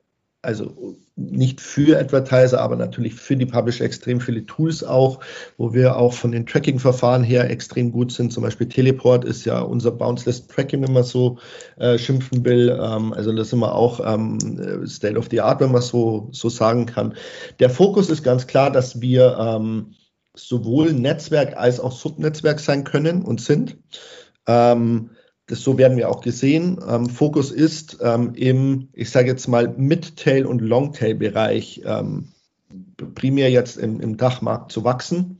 [0.46, 5.22] also nicht für Advertiser, aber natürlich für die Publisher extrem viele Tools auch,
[5.58, 8.34] wo wir auch von den Tracking-Verfahren her extrem gut sind.
[8.34, 11.38] Zum Beispiel Teleport ist ja unser Bounceless Tracking, wenn man so
[11.78, 12.70] äh, schimpfen will.
[12.70, 16.50] Ähm, also das sind wir auch ähm, State of the Art, wenn man so, so
[16.50, 17.16] sagen kann.
[17.60, 19.94] Der Fokus ist ganz klar, dass wir ähm,
[20.36, 23.78] sowohl Netzwerk als auch Subnetzwerk sein können und sind.
[24.48, 25.12] Ähm,
[25.48, 26.80] das, so werden wir auch gesehen.
[26.88, 32.30] Ähm, Fokus ist ähm, im, ich sage jetzt mal, Mid-Tail- und Long-Tail-Bereich ähm,
[33.14, 35.40] primär jetzt im, im, Dachmarkt zu wachsen,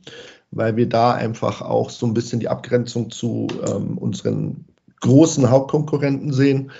[0.50, 4.64] weil wir da einfach auch so ein bisschen die Abgrenzung zu ähm, unseren
[5.00, 6.70] großen Hauptkonkurrenten sehen,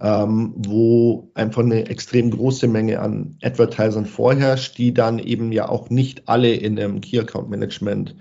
[0.00, 5.90] ähm, wo einfach eine extrem große Menge an Advertisern vorherrscht, die dann eben ja auch
[5.90, 8.14] nicht alle in einem Key Account Management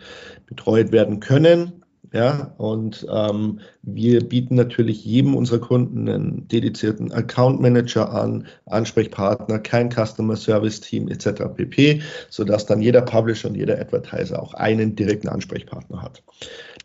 [0.47, 1.84] betreut werden können.
[2.13, 9.59] Ja, und ähm, wir bieten natürlich jedem unserer Kunden einen dedizierten Account Manager an, Ansprechpartner,
[9.59, 11.43] kein Customer Service Team etc.
[11.55, 16.23] pp, sodass dann jeder Publisher und jeder Advertiser auch einen direkten Ansprechpartner hat.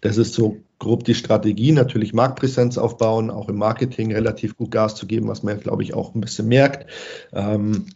[0.01, 4.95] Das ist so grob die Strategie, natürlich Marktpräsenz aufbauen, auch im Marketing relativ gut Gas
[4.95, 6.91] zu geben, was man, glaube ich, auch ein bisschen merkt.
[7.33, 7.87] Ähm,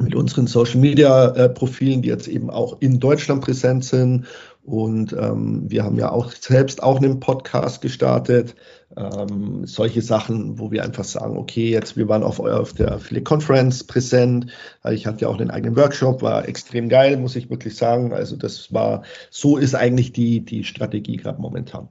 [0.00, 4.26] mit unseren Social Media äh, Profilen, die jetzt eben auch in Deutschland präsent sind
[4.62, 8.54] und ähm, wir haben ja auch selbst auch einen Podcast gestartet.
[8.96, 13.24] Ähm, solche Sachen, wo wir einfach sagen, okay, jetzt wir waren auf, auf der Affiliate
[13.24, 14.46] Conference präsent.
[14.90, 18.12] Ich hatte ja auch einen eigenen Workshop, war extrem geil, muss ich wirklich sagen.
[18.12, 21.88] Also das war, so ist eigentlich die, die Strategie gerade momentan.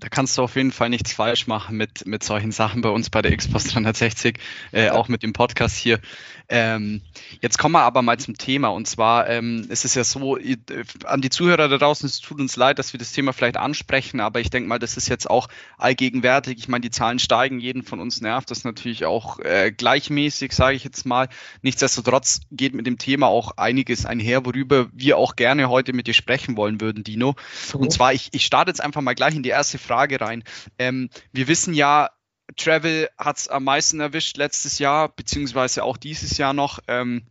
[0.00, 3.10] Da kannst du auf jeden Fall nichts falsch machen mit, mit solchen Sachen bei uns
[3.10, 4.38] bei der Xbox 360,
[4.72, 6.00] äh, auch mit dem Podcast hier.
[6.48, 7.00] Ähm,
[7.40, 8.68] jetzt kommen wir aber mal zum Thema.
[8.68, 10.56] Und zwar ähm, ist es ja so, äh,
[11.04, 14.20] an die Zuhörer da draußen, es tut uns leid, dass wir das Thema vielleicht ansprechen,
[14.20, 16.58] aber ich denke mal, das ist jetzt auch allgegenwärtig.
[16.58, 20.76] Ich meine, die Zahlen steigen, jeden von uns nervt das natürlich auch äh, gleichmäßig, sage
[20.76, 21.28] ich jetzt mal.
[21.62, 26.14] Nichtsdestotrotz geht mit dem Thema auch einiges einher, worüber wir auch gerne heute mit dir
[26.14, 27.36] sprechen wollen würden, Dino.
[27.72, 30.44] Und zwar, ich, ich starte jetzt einfach mal gleich in die erste Frage rein.
[30.78, 32.10] Ähm, wir wissen ja,
[32.56, 36.80] Travel hat es am meisten erwischt letztes Jahr, beziehungsweise auch dieses Jahr noch.
[36.88, 37.26] Ähm,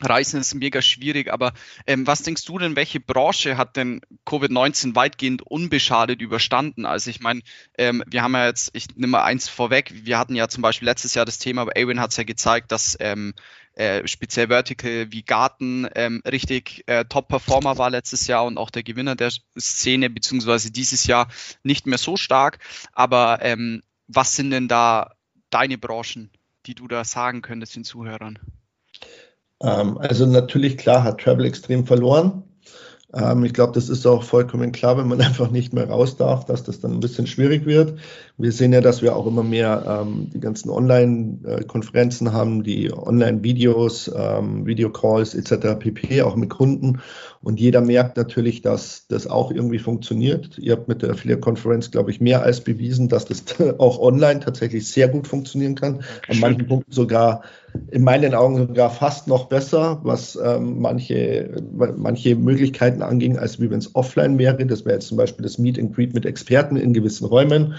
[0.00, 1.52] Reisen ist mega schwierig, aber
[1.86, 6.86] ähm, was denkst du denn, welche Branche hat denn Covid-19 weitgehend unbeschadet überstanden?
[6.86, 7.40] Also ich meine,
[7.76, 10.86] ähm, wir haben ja jetzt, ich nehme mal eins vorweg, wir hatten ja zum Beispiel
[10.86, 13.34] letztes Jahr das Thema, aber Awin hat es ja gezeigt, dass ähm,
[13.74, 18.84] äh, speziell Vertical wie Garten ähm, richtig äh, Top-Performer war letztes Jahr und auch der
[18.84, 21.28] Gewinner der Szene, beziehungsweise dieses Jahr
[21.64, 22.58] nicht mehr so stark.
[22.92, 25.12] Aber ähm, was sind denn da
[25.50, 26.30] deine Branchen,
[26.66, 28.38] die du da sagen könntest den Zuhörern?
[29.62, 32.42] Ähm, also natürlich, klar, hat Travel extrem verloren.
[33.14, 36.44] Ähm, ich glaube, das ist auch vollkommen klar, wenn man einfach nicht mehr raus darf,
[36.44, 37.98] dass das dann ein bisschen schwierig wird.
[38.40, 44.10] Wir sehen ja, dass wir auch immer mehr ähm, die ganzen Online-Konferenzen haben, die Online-Videos,
[44.16, 45.76] ähm, Videocalls etc.
[45.78, 46.22] pp.
[46.22, 47.00] auch mit Kunden.
[47.42, 50.56] Und jeder merkt natürlich, dass das auch irgendwie funktioniert.
[50.58, 53.44] Ihr habt mit der Affiliate-Konferenz, glaube ich, mehr als bewiesen, dass das
[53.78, 56.04] auch online tatsächlich sehr gut funktionieren kann.
[56.28, 57.42] An manchen Punkten sogar
[57.90, 61.62] in meinen Augen sogar fast noch besser, was ähm, manche,
[61.96, 64.64] manche Möglichkeiten anging, als wie wenn es offline wäre.
[64.66, 67.74] Das wäre jetzt zum Beispiel das Meet and Greet mit Experten in gewissen Räumen.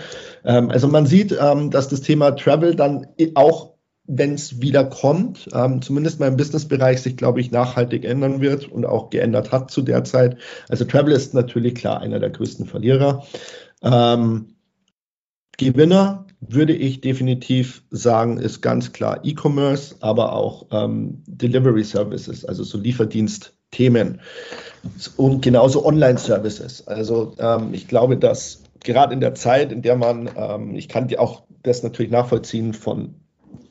[0.50, 3.70] Ähm, also man sieht, ähm, dass das Thema Travel dann auch
[4.12, 8.68] wenn es wieder kommt, ähm, zumindest mal im Businessbereich sich, glaube ich, nachhaltig ändern wird
[8.68, 10.36] und auch geändert hat zu der Zeit.
[10.68, 13.24] Also Travel ist natürlich klar einer der größten Verlierer.
[13.84, 14.56] Ähm,
[15.60, 22.64] Gewinner würde ich definitiv sagen, ist ganz klar E-Commerce, aber auch ähm, Delivery Services, also
[22.64, 24.22] so Lieferdienstthemen
[25.18, 26.88] und genauso Online-Services.
[26.88, 31.08] Also ähm, ich glaube, dass gerade in der Zeit, in der man, ähm, ich kann
[31.08, 33.16] dir auch das natürlich nachvollziehen von,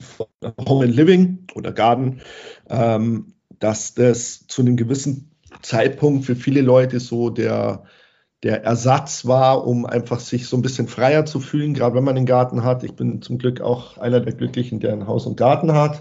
[0.00, 0.26] von
[0.68, 2.20] Home and Living oder Garden,
[2.68, 5.30] ähm, dass das zu einem gewissen
[5.62, 7.84] Zeitpunkt für viele Leute so der
[8.42, 12.16] der Ersatz war, um einfach sich so ein bisschen freier zu fühlen, gerade wenn man
[12.16, 12.84] einen Garten hat.
[12.84, 16.00] Ich bin zum Glück auch einer der Glücklichen, der ein Haus und Garten hat.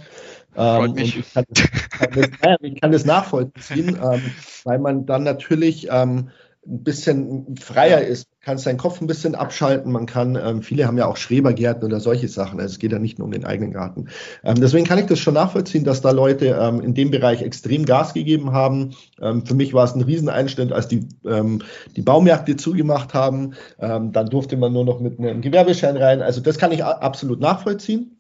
[0.56, 1.46] Ähm, und ich kann,
[1.90, 4.22] kann das, ich kann das nachvollziehen, ähm,
[4.64, 6.30] weil man dann natürlich ähm,
[6.68, 8.28] ein bisschen freier ist.
[8.30, 9.92] Man kann seinen Kopf ein bisschen abschalten.
[9.92, 12.60] Man kann, ähm, viele haben ja auch Schrebergärten oder solche Sachen.
[12.60, 14.10] Also es geht ja nicht nur um den eigenen Garten.
[14.44, 17.86] Ähm, deswegen kann ich das schon nachvollziehen, dass da Leute ähm, in dem Bereich extrem
[17.86, 18.96] Gas gegeben haben.
[19.22, 21.62] Ähm, für mich war es ein Rieseneinschnitt, als die, ähm,
[21.96, 23.54] die Baumärkte zugemacht haben.
[23.80, 26.22] Ähm, dann durfte man nur noch mit einem Gewerbeschein rein.
[26.22, 28.17] Also das kann ich absolut nachvollziehen.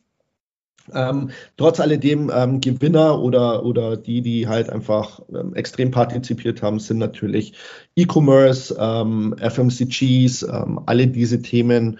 [0.93, 6.79] Ähm, trotz alledem ähm, Gewinner oder, oder die, die halt einfach ähm, extrem partizipiert haben,
[6.79, 7.53] sind natürlich
[7.95, 11.99] E-Commerce, ähm, FMCGs, ähm, alle diese Themen,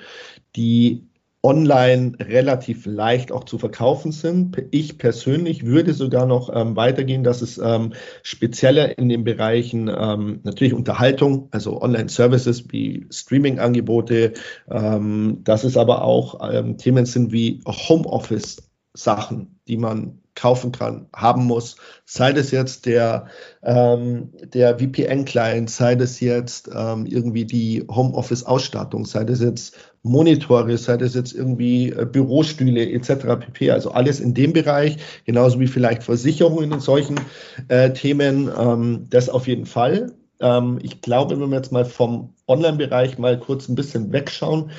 [0.55, 1.07] die
[1.43, 4.57] online relativ leicht auch zu verkaufen sind.
[4.71, 10.41] Ich persönlich würde sogar noch ähm, weitergehen, dass es ähm, spezieller in den Bereichen ähm,
[10.43, 14.33] natürlich Unterhaltung, also Online-Services wie Streaming-Angebote,
[14.69, 16.37] ähm, dass es aber auch
[16.77, 18.66] Themen sind wie Homeoffice
[18.97, 21.75] Sachen, die man kaufen kann, haben muss.
[22.05, 23.25] Sei das jetzt der,
[23.63, 30.95] ähm, der VPN-Client, sei das jetzt ähm, irgendwie die Homeoffice-Ausstattung, sei das jetzt Monitore, sei
[30.97, 33.39] das jetzt irgendwie äh, Bürostühle etc.
[33.39, 33.71] pp.
[33.71, 37.19] Also alles in dem Bereich, genauso wie vielleicht Versicherungen in solchen
[37.67, 40.13] äh, Themen, ähm, das auf jeden Fall.
[40.39, 44.71] Ähm, ich glaube, wenn wir jetzt mal vom Online-Bereich mal kurz ein bisschen wegschauen,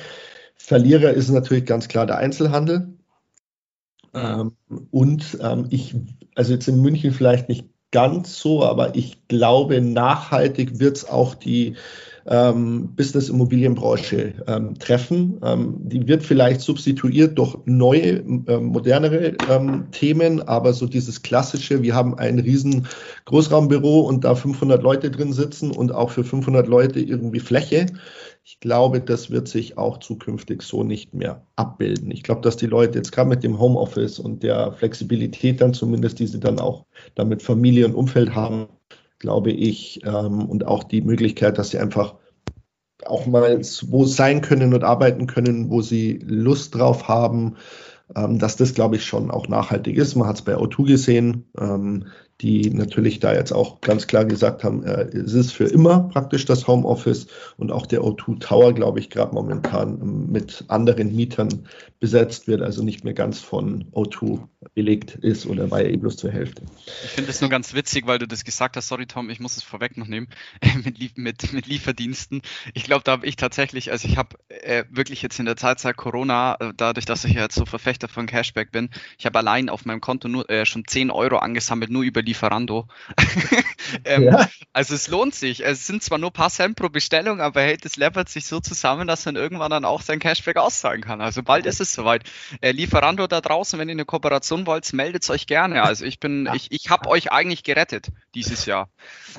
[0.55, 2.98] Verlierer ist natürlich ganz klar der Einzelhandel
[4.13, 4.51] ähm,
[4.91, 5.95] und ähm, ich,
[6.35, 11.33] also jetzt in München vielleicht nicht ganz so, aber ich glaube, nachhaltig wird es auch
[11.35, 11.75] die
[12.27, 15.39] ähm, Business-Immobilienbranche ähm, treffen.
[15.43, 21.81] Ähm, die wird vielleicht substituiert durch neue, ähm, modernere ähm, Themen, aber so dieses klassische,
[21.81, 22.87] wir haben ein riesen
[23.25, 27.87] Großraumbüro und da 500 Leute drin sitzen und auch für 500 Leute irgendwie Fläche.
[28.51, 32.09] Ich glaube, das wird sich auch zukünftig so nicht mehr abbilden.
[32.09, 36.17] Ich glaube, dass die Leute jetzt gerade mit dem Homeoffice und der Flexibilität dann zumindest,
[36.17, 38.67] die sie dann auch damit Familie und Umfeld haben,
[39.19, 42.15] glaube ich, ähm, und auch die Möglichkeit, dass sie einfach
[43.05, 47.55] auch mal wo sein können und arbeiten können, wo sie Lust drauf haben,
[48.15, 50.15] ähm, dass das, glaube ich, schon auch nachhaltig ist.
[50.15, 51.45] Man hat es bei O2 gesehen.
[51.55, 52.07] Ähm,
[52.41, 56.45] die natürlich da jetzt auch ganz klar gesagt haben, äh, es ist für immer praktisch
[56.45, 61.67] das Homeoffice und auch der O2 Tower, glaube ich, gerade momentan mit anderen Mietern
[61.99, 66.15] besetzt wird, also nicht mehr ganz von O2 belegt ist oder war ja eh bloß
[66.15, 66.63] zur Hälfte.
[67.03, 69.57] Ich finde es nur ganz witzig, weil du das gesagt hast, sorry Tom, ich muss
[69.57, 70.27] es vorweg noch nehmen,
[70.83, 72.41] mit, mit, mit Lieferdiensten.
[72.73, 75.79] Ich glaube, da habe ich tatsächlich, also ich habe äh, wirklich jetzt in der Zeit
[75.79, 79.67] seit Corona, äh, dadurch, dass ich jetzt so Verfechter von Cashback bin, ich habe allein
[79.67, 82.87] auf meinem Konto nur äh, schon 10 Euro angesammelt, nur über Lieferando.
[84.05, 84.47] ähm, ja.
[84.71, 85.65] Also es lohnt sich.
[85.65, 88.59] Es sind zwar nur ein paar Cent pro Bestellung, aber hey, das läppert sich so
[88.59, 91.21] zusammen, dass man irgendwann dann auch sein Cashback auszahlen kann.
[91.21, 92.23] Also bald ist es soweit.
[92.61, 95.83] Äh, Lieferando da draußen, wenn ihr eine Kooperation wollt, meldet euch gerne.
[95.83, 96.53] Also ich bin, ja.
[96.53, 98.89] ich, ich habe euch eigentlich gerettet dieses Jahr.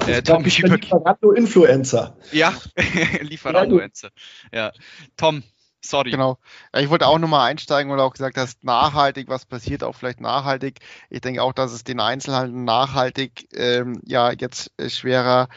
[0.06, 2.16] Äh, Tom, ich Lieferando-Influencer.
[2.32, 2.52] Ja,
[3.20, 4.10] Lieferando-Influencer.
[4.52, 4.72] Ja.
[5.16, 5.44] Tom,
[5.82, 6.10] Sorry.
[6.10, 6.38] Genau.
[6.74, 9.94] Ja, ich wollte auch nochmal einsteigen, weil du auch gesagt hast, nachhaltig, was passiert auch
[9.94, 10.80] vielleicht nachhaltig.
[11.08, 15.48] Ich denke auch, dass es den Einzelhandel nachhaltig ähm, ja jetzt äh, schwerer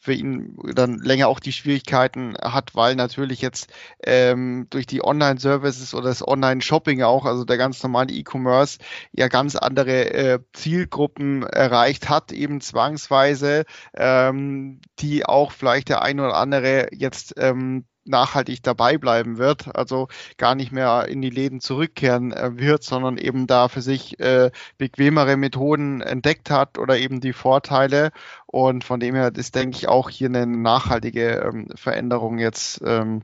[0.00, 3.70] für ihn dann länger auch die Schwierigkeiten hat, weil natürlich jetzt
[4.02, 8.78] ähm, durch die Online-Services oder das Online-Shopping auch, also der ganz normale E-Commerce,
[9.12, 13.64] ja ganz andere äh, Zielgruppen erreicht hat, eben zwangsweise,
[13.94, 20.08] ähm, die auch vielleicht der ein oder andere jetzt ähm, nachhaltig dabei bleiben wird, also
[20.36, 24.50] gar nicht mehr in die Läden zurückkehren äh, wird, sondern eben da für sich äh,
[24.76, 28.10] bequemere Methoden entdeckt hat oder eben die Vorteile.
[28.46, 33.22] Und von dem her ist, denke ich, auch hier eine nachhaltige ähm, Veränderung jetzt ähm,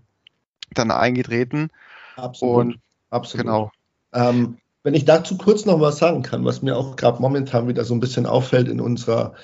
[0.72, 1.70] dann eingetreten.
[2.16, 2.56] Absolut.
[2.56, 2.78] Und,
[3.10, 3.46] Absolut.
[3.46, 3.70] Genau.
[4.12, 7.84] Ähm, wenn ich dazu kurz noch was sagen kann, was mir auch gerade momentan wieder
[7.84, 9.34] so ein bisschen auffällt in unserer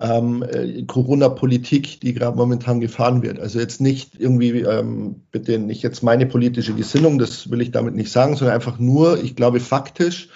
[0.00, 3.38] ähm, äh, Corona-Politik, die gerade momentan gefahren wird.
[3.38, 7.94] Also jetzt nicht irgendwie, ähm, bitte nicht jetzt meine politische Gesinnung, das will ich damit
[7.94, 10.28] nicht sagen, sondern einfach nur, ich glaube faktisch,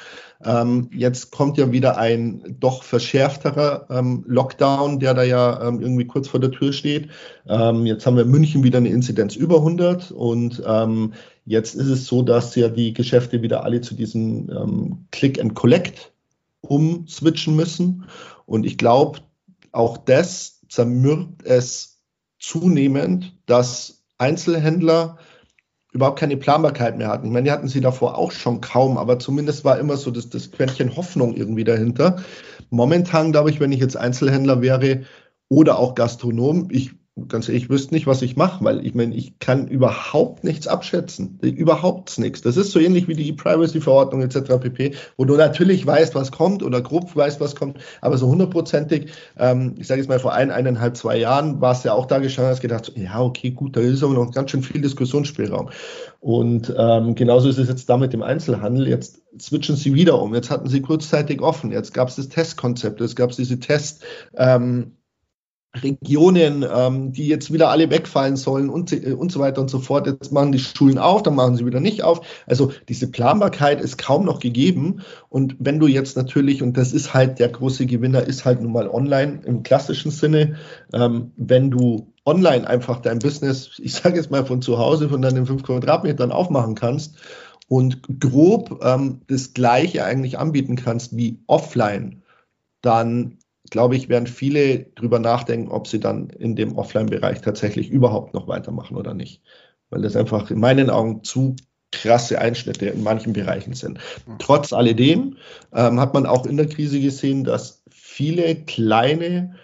[0.44, 6.06] ähm, jetzt kommt ja wieder ein doch verschärfterer ähm, Lockdown, der da ja ähm, irgendwie
[6.06, 7.08] kurz vor der Tür steht.
[7.48, 11.14] Ähm, jetzt haben wir in München wieder eine Inzidenz über 100 und ähm,
[11.46, 15.54] jetzt ist es so, dass ja die Geschäfte wieder alle zu diesem ähm, Click and
[15.54, 16.12] Collect
[16.60, 18.04] umswitchen müssen.
[18.46, 19.20] Und ich glaube,
[19.74, 22.00] auch das zermürbt es
[22.38, 25.18] zunehmend, dass Einzelhändler
[25.92, 27.26] überhaupt keine Planbarkeit mehr hatten.
[27.26, 30.28] Ich meine, die hatten sie davor auch schon kaum, aber zumindest war immer so das,
[30.28, 32.16] das Quäntchen Hoffnung irgendwie dahinter.
[32.70, 35.02] Momentan, glaube ich, wenn ich jetzt Einzelhändler wäre
[35.48, 36.92] oder auch Gastronom, ich
[37.28, 40.66] ganz ehrlich, ich wüsste nicht, was ich mache, weil ich meine, ich kann überhaupt nichts
[40.66, 41.38] abschätzen.
[41.42, 42.42] Überhaupt nichts.
[42.42, 44.58] Das ist so ähnlich wie die Privacy-Verordnung etc.
[44.60, 49.12] pp., wo du natürlich weißt, was kommt oder grob weißt, was kommt, aber so hundertprozentig,
[49.38, 52.18] ähm, ich sage jetzt mal vor ein, eineinhalb, zwei Jahren war es ja auch da
[52.18, 55.70] gestanden, hast gedacht, ja, okay, gut, da ist aber noch ganz schön viel Diskussionsspielraum.
[56.18, 58.88] Und ähm, genauso ist es jetzt da mit dem Einzelhandel.
[58.88, 60.34] Jetzt switchen sie wieder um.
[60.34, 61.70] Jetzt hatten sie kurzzeitig offen.
[61.70, 64.02] Jetzt gab es das Testkonzept, es gab diese Test,
[64.36, 64.92] ähm,
[65.82, 69.80] Regionen, ähm, die jetzt wieder alle wegfallen sollen und, äh, und so weiter und so
[69.80, 70.06] fort.
[70.06, 72.20] Jetzt machen die Schulen auf, dann machen sie wieder nicht auf.
[72.46, 75.00] Also diese Planbarkeit ist kaum noch gegeben.
[75.28, 78.72] Und wenn du jetzt natürlich, und das ist halt der große Gewinner, ist halt nun
[78.72, 80.56] mal online im klassischen Sinne,
[80.92, 85.22] ähm, wenn du online einfach dein Business, ich sage jetzt mal von zu Hause, von
[85.22, 87.16] deinen fünf Quadratmetern aufmachen kannst
[87.68, 92.22] und grob ähm, das Gleiche eigentlich anbieten kannst wie offline,
[92.80, 93.38] dann
[93.74, 98.46] glaube ich, werden viele drüber nachdenken, ob sie dann in dem Offline-Bereich tatsächlich überhaupt noch
[98.46, 99.42] weitermachen oder nicht.
[99.90, 101.56] Weil das einfach in meinen Augen zu
[101.90, 103.98] krasse Einschnitte in manchen Bereichen sind.
[104.38, 105.38] Trotz alledem
[105.74, 109.56] ähm, hat man auch in der Krise gesehen, dass viele kleine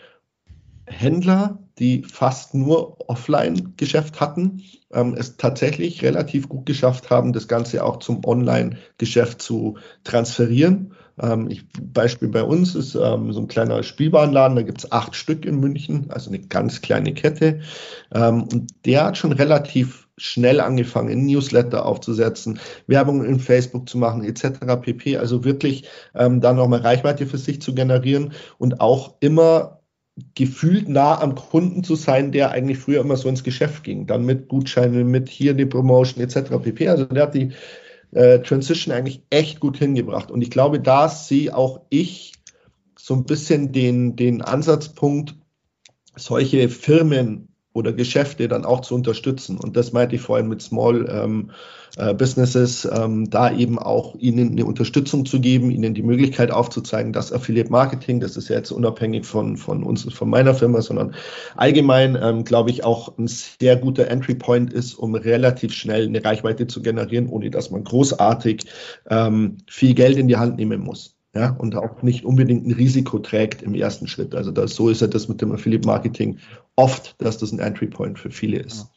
[0.87, 7.85] Händler, die fast nur Offline-Geschäft hatten, ähm, es tatsächlich relativ gut geschafft haben, das Ganze
[7.85, 10.95] auch zum Online-Geschäft zu transferieren.
[11.21, 15.15] Ähm, ich, Beispiel bei uns ist ähm, so ein kleiner Spielwarenladen, da gibt es acht
[15.15, 17.61] Stück in München, also eine ganz kleine Kette.
[18.15, 23.97] Ähm, und der hat schon relativ schnell angefangen, ein Newsletter aufzusetzen, Werbung in Facebook zu
[23.99, 24.59] machen, etc.
[24.83, 25.17] pp.
[25.17, 29.81] Also wirklich ähm, da nochmal Reichweite für sich zu generieren und auch immer
[30.35, 34.07] gefühlt nah am Kunden zu sein, der eigentlich früher immer so ins Geschäft ging.
[34.07, 36.51] Dann mit Gutscheinen, mit hier die Promotion etc.
[36.63, 36.89] pp.
[36.89, 37.53] Also der hat die
[38.13, 40.31] äh, Transition eigentlich echt gut hingebracht.
[40.31, 42.33] Und ich glaube, da sehe auch ich
[42.99, 45.37] so ein bisschen den, den Ansatzpunkt,
[46.17, 49.57] solche Firmen oder Geschäfte dann auch zu unterstützen.
[49.57, 51.51] Und das meinte ich vorhin mit Small ähm,
[51.97, 57.13] äh, Businesses, ähm, da eben auch ihnen eine Unterstützung zu geben, ihnen die Möglichkeit aufzuzeigen,
[57.13, 61.15] dass Affiliate Marketing, das ist ja jetzt unabhängig von, von uns, von meiner Firma, sondern
[61.57, 66.25] allgemein, ähm, glaube ich, auch ein sehr guter Entry Point ist, um relativ schnell eine
[66.25, 68.65] Reichweite zu generieren, ohne dass man großartig
[69.09, 73.21] ähm, viel Geld in die Hand nehmen muss ja, und auch nicht unbedingt ein Risiko
[73.21, 74.35] trägt im ersten Schritt.
[74.35, 76.39] Also das, so ist ja das mit dem Affiliate Marketing
[76.81, 78.89] oft, dass das ein Entry Point für viele ist.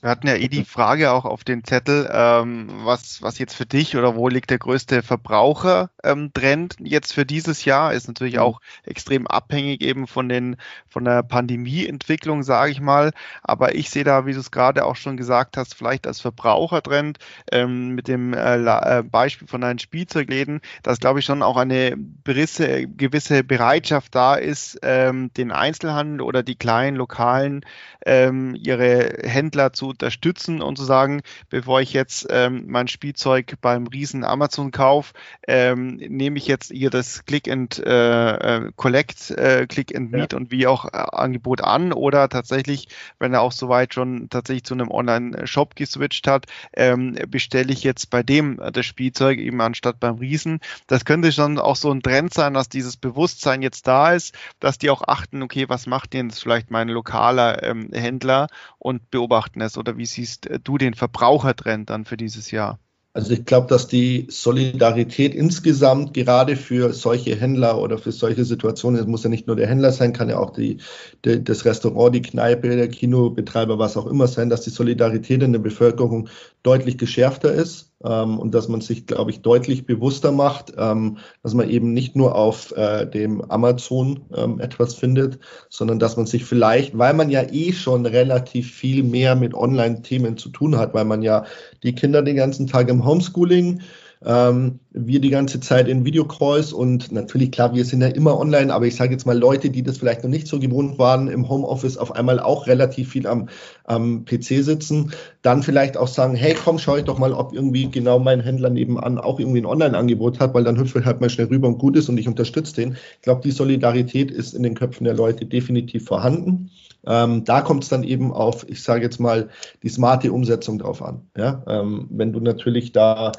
[0.00, 3.66] Wir hatten ja eh die Frage auch auf den Zettel, ähm, was, was jetzt für
[3.66, 7.94] dich oder wo liegt der größte Verbrauchertrend ähm, jetzt für dieses Jahr?
[7.94, 8.42] Ist natürlich mhm.
[8.42, 10.56] auch extrem abhängig eben von den
[10.88, 13.10] von der Pandemieentwicklung, sage ich mal.
[13.42, 17.18] Aber ich sehe da, wie du es gerade auch schon gesagt hast, vielleicht als Verbrauchertrend
[17.50, 21.96] ähm, mit dem äh, äh Beispiel von deinen Spielzeugläden, dass glaube ich schon auch eine
[22.22, 27.64] gewisse, gewisse Bereitschaft da ist, ähm, den Einzelhandel oder die kleinen lokalen Lokalen
[28.04, 33.86] ähm, ihre Händler zu unterstützen und zu sagen, bevor ich jetzt ähm, mein Spielzeug beim
[33.86, 35.14] riesen Amazon kaufe,
[35.46, 40.32] ähm, nehme ich jetzt hier das Click and äh, äh, Collect, äh, Click and Meet
[40.32, 40.38] ja.
[40.38, 44.74] und wie auch äh, Angebot an oder tatsächlich, wenn er auch soweit schon tatsächlich zu
[44.74, 50.16] einem Online-Shop geswitcht hat, ähm, bestelle ich jetzt bei dem das Spielzeug eben anstatt beim
[50.16, 50.60] Riesen.
[50.88, 54.78] Das könnte schon auch so ein Trend sein, dass dieses Bewusstsein jetzt da ist, dass
[54.78, 56.88] die auch achten, okay, was macht denn jetzt vielleicht mein
[57.22, 59.78] lokaler ähm, Händler und beobachten es?
[59.78, 62.78] Oder wie siehst du den Verbrauchertrend dann für dieses Jahr?
[63.14, 68.98] Also ich glaube, dass die Solidarität insgesamt gerade für solche Händler oder für solche Situationen,
[68.98, 70.78] es muss ja nicht nur der Händler sein, kann ja auch die,
[71.26, 75.52] die, das Restaurant, die Kneipe, der Kinobetreiber, was auch immer sein, dass die Solidarität in
[75.52, 76.30] der Bevölkerung
[76.62, 81.54] deutlich geschärfter ist ähm, und dass man sich, glaube ich, deutlich bewusster macht, ähm, dass
[81.54, 85.38] man eben nicht nur auf äh, dem Amazon ähm, etwas findet,
[85.68, 90.36] sondern dass man sich vielleicht, weil man ja eh schon relativ viel mehr mit Online-Themen
[90.36, 91.44] zu tun hat, weil man ja
[91.82, 93.80] die Kinder den ganzen Tag im Homeschooling
[94.24, 98.72] ähm, wir die ganze Zeit in Videocalls und natürlich, klar, wir sind ja immer online,
[98.72, 101.48] aber ich sage jetzt mal Leute, die das vielleicht noch nicht so gewohnt waren, im
[101.48, 103.48] Homeoffice auf einmal auch relativ viel am,
[103.84, 107.90] am PC sitzen, dann vielleicht auch sagen, hey, komm, schau ich doch mal, ob irgendwie
[107.90, 111.30] genau mein Händler nebenan auch irgendwie ein Online-Angebot hat, weil dann hüpfe ich halt mal
[111.30, 112.96] schnell rüber und gut ist und ich unterstütze den.
[113.16, 116.70] Ich glaube, die Solidarität ist in den Köpfen der Leute definitiv vorhanden.
[117.04, 119.48] Ähm, da kommt es dann eben auf, ich sage jetzt mal,
[119.82, 121.22] die smarte Umsetzung drauf an.
[121.36, 121.62] Ja?
[121.66, 123.32] Ähm, wenn du natürlich da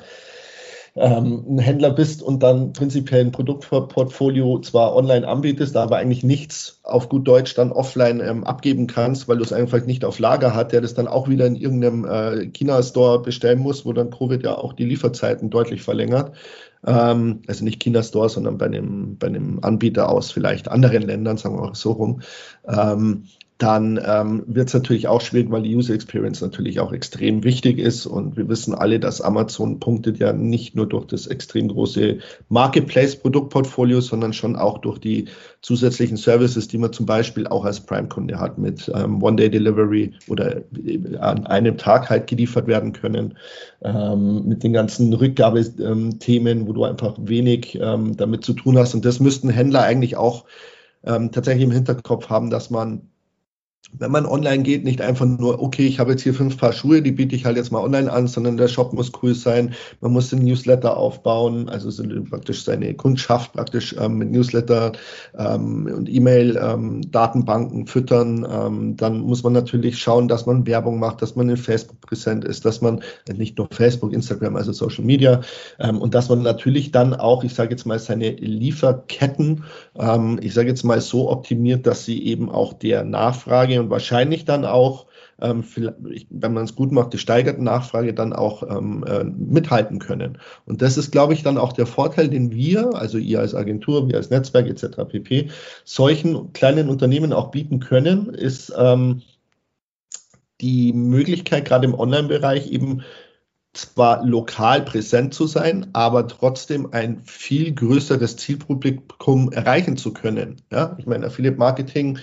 [0.96, 6.80] ähm, ein Händler bist und dann prinzipiell ein Produktportfolio zwar online anbietest, aber eigentlich nichts
[6.84, 10.54] auf gut Deutsch dann offline ähm, abgeben kannst, weil du es einfach nicht auf Lager
[10.54, 14.44] hat, der das dann auch wieder in irgendeinem äh, China-Store bestellen muss, wo dann Covid
[14.44, 16.36] ja auch die Lieferzeiten deutlich verlängert.
[16.86, 21.70] Ähm, also nicht China-Store, sondern bei einem, bei Anbieter aus vielleicht anderen Ländern, sagen wir
[21.70, 22.22] auch so rum.
[22.68, 23.24] Ähm,
[23.60, 27.78] dann ähm, wird es natürlich auch schwierig, weil die User Experience natürlich auch extrem wichtig
[27.78, 28.06] ist.
[28.08, 32.18] Und wir wissen alle, dass Amazon punktet ja nicht nur durch das extrem große
[32.50, 35.26] Marketplace-Produktportfolio, sondern schon auch durch die
[35.62, 41.18] zusätzlichen Services, die man zum Beispiel auch als Prime-Kunde hat, mit ähm, One-Day-Delivery oder äh,
[41.20, 43.38] an einem Tag halt geliefert werden können,
[43.84, 48.96] ähm, mit den ganzen Rückgabethemen, wo du einfach wenig ähm, damit zu tun hast.
[48.96, 50.46] Und das müssten Händler eigentlich auch
[51.06, 53.10] ähm, tatsächlich im Hinterkopf haben, dass man
[53.92, 57.02] wenn man online geht, nicht einfach nur, okay, ich habe jetzt hier fünf Paar Schuhe,
[57.02, 59.74] die biete ich halt jetzt mal online an, sondern der Shop muss cool sein.
[60.02, 64.94] Man muss den Newsletter aufbauen, also so praktisch seine Kundschaft praktisch ähm, mit Newsletter
[65.38, 68.48] ähm, und E-Mail-Datenbanken ähm, füttern.
[68.50, 72.46] Ähm, dann muss man natürlich schauen, dass man Werbung macht, dass man in Facebook präsent
[72.46, 75.42] ist, dass man äh, nicht nur Facebook, Instagram, also Social Media
[75.80, 79.64] ähm, und dass man natürlich dann auch, ich sage jetzt mal, seine Lieferketten,
[80.00, 84.46] ähm, ich sage jetzt mal so optimiert, dass sie eben auch der Nachfrage und wahrscheinlich
[84.46, 85.08] dann auch,
[85.42, 85.64] ähm,
[86.30, 90.38] wenn man es gut macht, die steigerte Nachfrage dann auch ähm, äh, mithalten können.
[90.66, 94.08] Und das ist, glaube ich, dann auch der Vorteil, den wir, also ihr als Agentur,
[94.08, 94.98] wir als Netzwerk etc.
[95.08, 95.50] pp,
[95.86, 99.22] solchen kleinen Unternehmen auch bieten können, ist ähm,
[100.62, 103.04] die Möglichkeit, gerade im Online-Bereich eben
[103.74, 110.62] zwar lokal präsent zu sein, aber trotzdem ein viel größeres Zielpublikum erreichen zu können.
[110.72, 112.20] Ja, ich meine, Affiliate Marketing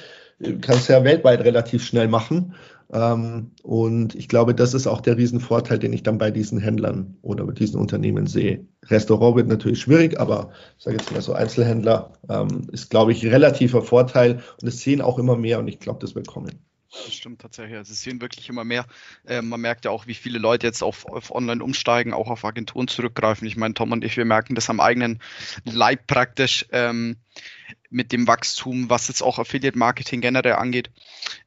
[0.61, 2.55] kannst ja weltweit relativ schnell machen.
[2.93, 7.17] Ähm, und ich glaube, das ist auch der Riesenvorteil, den ich dann bei diesen Händlern
[7.23, 8.67] oder bei diesen Unternehmen sehe.
[8.87, 13.25] Restaurant wird natürlich schwierig, aber ich sage jetzt mal so Einzelhändler ähm, ist, glaube ich,
[13.25, 16.59] relativer Vorteil und es sehen auch immer mehr und ich glaube, das wird kommen.
[16.91, 17.77] Das stimmt tatsächlich.
[17.77, 18.85] Also es sehen wirklich immer mehr.
[19.25, 22.45] Äh, man merkt ja auch, wie viele Leute jetzt auf, auf Online umsteigen, auch auf
[22.45, 23.47] Agenturen zurückgreifen.
[23.47, 25.21] Ich meine, Tom und ich, wir merken das am eigenen
[25.65, 26.67] Leib praktisch.
[26.73, 27.17] Ähm,
[27.91, 30.91] mit dem Wachstum, was jetzt auch Affiliate Marketing generell angeht.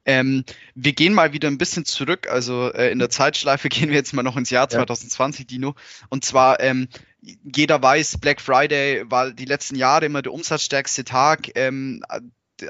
[0.04, 3.96] Ähm, wir gehen mal wieder ein bisschen zurück, also äh, in der Zeitschleife gehen wir
[3.96, 5.74] jetzt mal noch ins Jahr 2020, Dino.
[6.10, 6.88] Und zwar, ähm,
[7.20, 11.50] jeder weiß, Black Friday war die letzten Jahre immer der umsatzstärkste Tag.
[11.54, 12.04] Ähm,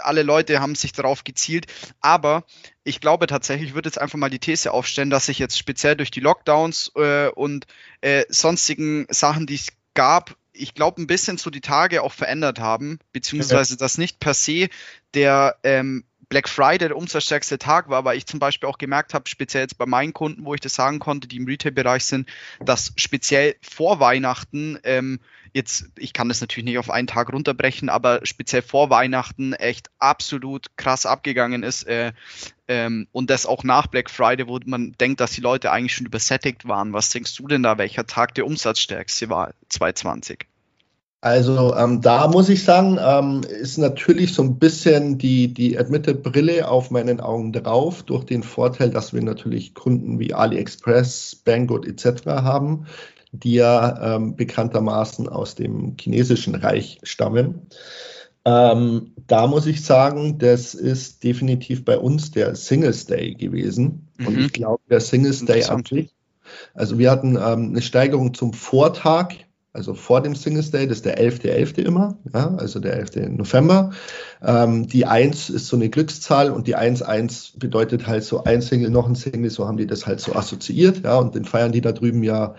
[0.00, 1.66] alle Leute haben sich darauf gezielt,
[2.00, 2.44] aber
[2.84, 5.96] ich glaube tatsächlich, ich würde jetzt einfach mal die These aufstellen, dass sich jetzt speziell
[5.96, 7.66] durch die Lockdowns äh, und
[8.00, 12.60] äh, sonstigen Sachen, die es gab, ich glaube, ein bisschen so die Tage auch verändert
[12.60, 14.68] haben, beziehungsweise dass nicht per se
[15.12, 19.28] der ähm, Black Friday der umsatzstärkste Tag war, weil ich zum Beispiel auch gemerkt habe,
[19.28, 22.28] speziell jetzt bei meinen Kunden, wo ich das sagen konnte, die im Retail-Bereich sind,
[22.60, 25.20] dass speziell vor Weihnachten ähm,
[25.52, 29.90] jetzt, ich kann das natürlich nicht auf einen Tag runterbrechen, aber speziell vor Weihnachten echt
[29.98, 31.84] absolut krass abgegangen ist.
[31.84, 32.12] Äh,
[32.68, 36.06] ähm, und das auch nach Black Friday, wo man denkt, dass die Leute eigentlich schon
[36.06, 36.92] übersättigt waren.
[36.92, 40.46] Was denkst du denn da, welcher Tag der umsatzstärkste war 2020?
[41.24, 46.22] Also ähm, da muss ich sagen, ähm, ist natürlich so ein bisschen die, die Admitted
[46.22, 51.86] Brille auf meinen Augen drauf, durch den Vorteil, dass wir natürlich Kunden wie AliExpress, Banggood
[51.86, 52.26] etc.
[52.26, 52.86] haben,
[53.32, 57.68] die ja ähm, bekanntermaßen aus dem chinesischen Reich stammen.
[58.44, 64.08] Ähm, da muss ich sagen, das ist definitiv bei uns der Singles Day gewesen.
[64.18, 64.26] Mhm.
[64.26, 66.14] Und ich glaube, der Singles Day an sich,
[66.74, 69.34] also wir hatten ähm, eine Steigerung zum Vortag
[69.74, 71.74] also vor dem Singles Day, das ist der 11.11.
[71.74, 71.82] .11.
[71.82, 73.30] immer, ja, also der 11.
[73.36, 73.90] November.
[74.40, 78.90] Ähm, die 1 ist so eine Glückszahl und die 1.1 bedeutet halt so ein Single,
[78.90, 81.80] noch ein Single, so haben die das halt so assoziiert, ja, und den feiern die
[81.80, 82.54] da drüben ja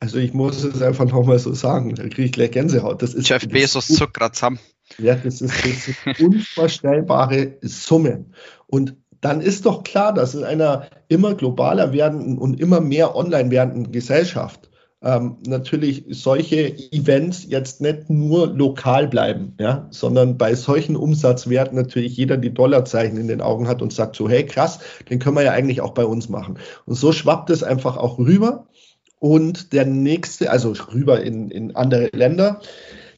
[0.00, 3.02] Also ich muss es einfach nochmal so sagen, da kriege ich gleich Gänsehaut.
[3.02, 4.58] Das ist, Jeff Bezos zuckt gerade zusammen.
[4.98, 8.34] Ja, das ist, das ist unvorstellbare Summen.
[8.66, 13.50] Und dann ist doch klar, dass in einer immer globaler werdenden und immer mehr online
[13.50, 14.70] werdenden Gesellschaft
[15.02, 22.16] ähm, natürlich solche Events jetzt nicht nur lokal bleiben, ja, sondern bei solchen Umsatzwerten natürlich
[22.16, 25.42] jeder die Dollarzeichen in den Augen hat und sagt so, hey krass, den können wir
[25.42, 26.58] ja eigentlich auch bei uns machen.
[26.84, 28.66] Und so schwappt es einfach auch rüber.
[29.18, 32.60] Und der nächste, also rüber in, in andere Länder.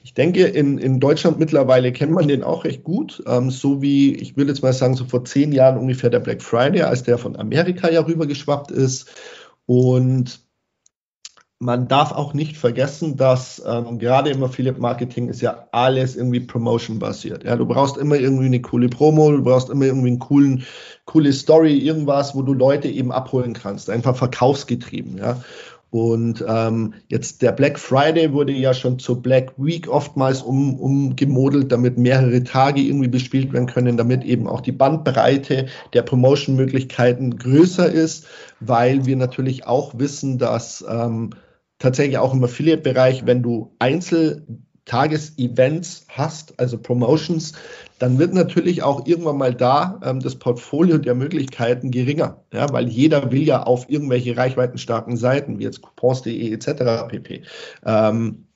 [0.03, 3.23] Ich denke, in, in Deutschland mittlerweile kennt man den auch recht gut.
[3.27, 6.43] Ähm, so wie, ich will jetzt mal sagen, so vor zehn Jahren ungefähr der Black
[6.43, 9.11] Friday, als der von Amerika ja rübergeschwappt ist.
[9.67, 10.41] Und
[11.63, 16.41] man darf auch nicht vergessen, dass ähm, gerade im Affiliate Marketing ist ja alles irgendwie
[16.41, 17.45] Promotion basiert.
[17.45, 20.65] Ja, du brauchst immer irgendwie eine coole Promo, du brauchst immer irgendwie einen coolen,
[21.05, 25.19] coole Story, irgendwas, wo du Leute eben abholen kannst, einfach verkaufsgetrieben.
[25.19, 25.41] Ja,
[25.93, 31.71] und ähm, jetzt der Black Friday wurde ja schon zur Black Week oftmals um, umgemodelt,
[31.71, 37.93] damit mehrere Tage irgendwie bespielt werden können, damit eben auch die Bandbreite der Promotion-Möglichkeiten größer
[37.93, 38.27] ist,
[38.59, 41.35] weil wir natürlich auch wissen, dass ähm,
[41.79, 47.53] tatsächlich auch im Affiliate-Bereich, wenn du Einzeltages-Events hast, also Promotions,
[48.03, 52.89] dann wird natürlich auch irgendwann mal da ähm, das Portfolio der Möglichkeiten geringer, ja, weil
[52.89, 57.07] jeder will ja auf irgendwelche reichweitenstarken Seiten, wie jetzt coupons.de etc.
[57.07, 57.43] pp.
[57.87, 58.49] Ähm,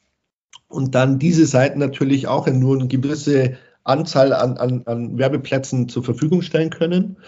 [0.66, 5.88] und dann diese Seiten natürlich auch in nur eine gewisse Anzahl an, an, an Werbeplätzen
[5.88, 7.18] zur Verfügung stellen können.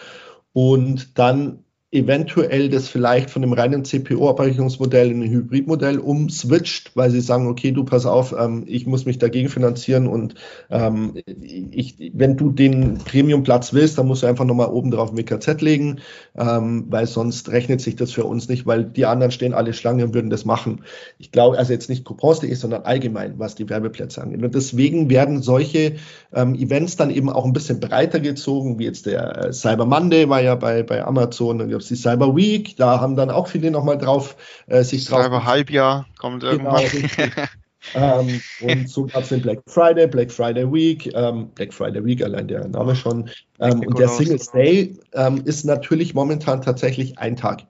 [0.52, 7.22] Und dann eventuell das vielleicht von dem reinen CPO-Abrechnungsmodell in ein Hybridmodell umswitcht, weil sie
[7.22, 10.34] sagen, okay, du pass auf, ähm, ich muss mich dagegen finanzieren und
[10.68, 15.62] ähm, ich, wenn du den Premium-Platz willst, dann musst du einfach nochmal oben drauf WKZ
[15.62, 16.01] legen,
[16.36, 20.05] ähm, weil sonst rechnet sich das für uns nicht, weil die anderen stehen alle Schlange
[20.05, 20.82] und würden das machen.
[21.16, 24.43] Ich glaube, also jetzt nicht coupons.de, sondern allgemein, was die Werbeplätze angeht.
[24.43, 25.95] Und deswegen werden solche
[26.34, 30.28] ähm, Events dann eben auch ein bisschen breiter gezogen, wie jetzt der äh, Cyber Monday
[30.28, 33.70] war ja bei, bei Amazon, gab es die Cyber Week, da haben dann auch viele
[33.70, 35.22] nochmal drauf äh, sich drauf.
[35.22, 37.33] Cyber Halbjahr kommt genau, irgendwann.
[37.95, 42.20] ähm, und so gab es den Black Friday, Black Friday Week, ähm, Black Friday Week,
[42.22, 43.31] allein der Name schon.
[43.61, 47.62] Ähm, und der Singles Day ähm, ist natürlich momentan tatsächlich ein Tag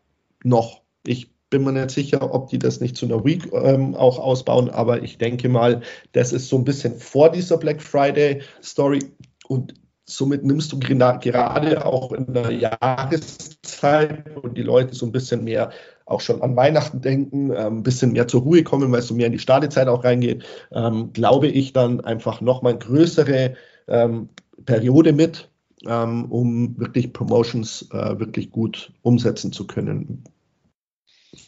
[0.42, 0.80] noch.
[1.06, 4.70] Ich bin mir nicht sicher, ob die das nicht zu einer Week ähm, auch ausbauen,
[4.70, 5.82] aber ich denke mal,
[6.12, 9.00] das ist so ein bisschen vor dieser Black Friday Story
[9.48, 9.74] und
[10.08, 15.70] somit nimmst du gerade auch in der Jahreszeit, wo die Leute so ein bisschen mehr
[16.06, 19.14] auch schon an Weihnachten denken, ähm, ein bisschen mehr zur Ruhe kommen, weil es so
[19.14, 23.54] mehr in die Startezeit auch reingeht, ähm, glaube ich dann einfach nochmal eine größere
[23.86, 24.30] ähm,
[24.64, 25.50] Periode mit,
[25.86, 30.24] ähm, um wirklich Promotions äh, wirklich gut umsetzen zu können.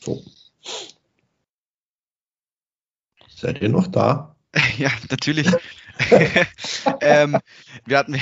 [0.02, 0.22] So.
[3.34, 4.36] Seid ihr noch da?
[4.78, 5.46] Ja, natürlich.
[7.00, 7.38] ähm,
[7.86, 8.14] wir hatten,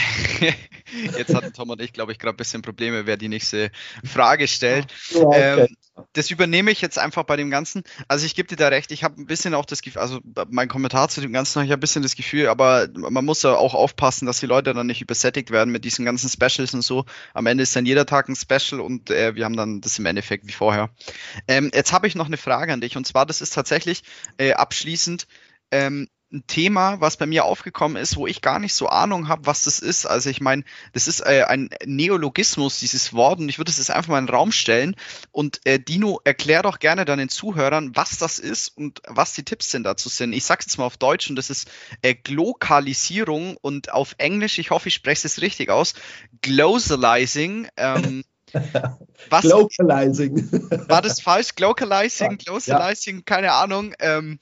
[1.17, 3.71] jetzt hatten Tom und ich, glaube ich, gerade ein bisschen Probleme, wer die nächste
[4.05, 4.87] Frage stellt.
[5.15, 5.61] okay.
[5.61, 5.77] ähm,
[6.13, 7.83] das übernehme ich jetzt einfach bei dem Ganzen.
[8.07, 10.69] Also ich gebe dir da recht, ich habe ein bisschen auch das Gefühl, also mein
[10.69, 13.75] Kommentar zu dem Ganzen, ich habe ein bisschen das Gefühl, aber man muss ja auch
[13.75, 17.05] aufpassen, dass die Leute dann nicht übersättigt werden mit diesen ganzen Specials und so.
[17.35, 20.07] Am Ende ist dann jeder Tag ein Special und äh, wir haben dann das im
[20.07, 20.91] Endeffekt wie vorher.
[21.47, 24.03] Ähm, jetzt habe ich noch eine Frage an dich und zwar, das ist tatsächlich
[24.39, 25.27] äh, abschließend,
[25.71, 29.47] ähm, ein Thema, was bei mir aufgekommen ist, wo ich gar nicht so Ahnung habe,
[29.47, 30.05] was das ist.
[30.05, 33.91] Also ich meine, das ist äh, ein Neologismus, dieses Wort, und ich würde es jetzt
[33.91, 34.95] einfach mal in den Raum stellen.
[35.33, 39.45] Und äh, Dino, erklär doch gerne dann den Zuhörern, was das ist und was die
[39.45, 40.35] Tipps denn dazu sind.
[40.35, 41.71] Ich sage jetzt mal auf Deutsch und das ist
[42.03, 45.95] äh, Glokalisierung und auf Englisch, ich hoffe, ich spreche es richtig aus,
[46.43, 47.69] Glosalizing.
[47.77, 48.25] Ähm,
[49.31, 50.51] Was, Glocalizing.
[50.89, 51.55] War das falsch?
[51.55, 53.23] Glocalizing, Glocalizing, ja.
[53.25, 53.95] keine Ahnung.
[54.01, 54.39] Ähm,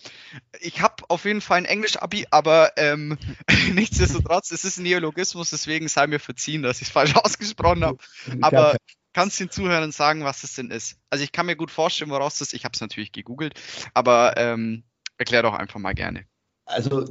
[0.61, 3.19] ich habe auf jeden Fall ein Englisch-Abi, aber ähm,
[3.73, 7.99] nichtsdestotrotz, es ist ein Neologismus, deswegen sei mir verziehen, dass ich es falsch ausgesprochen habe.
[8.41, 8.77] Aber
[9.13, 10.99] kannst den Zuhörern sagen, was es denn ist?
[11.11, 12.55] Also ich kann mir gut vorstellen, woraus das ist.
[12.55, 13.59] Ich habe es natürlich gegoogelt,
[13.95, 14.85] aber ähm,
[15.19, 16.27] erklär doch einfach mal gerne.
[16.67, 17.05] Also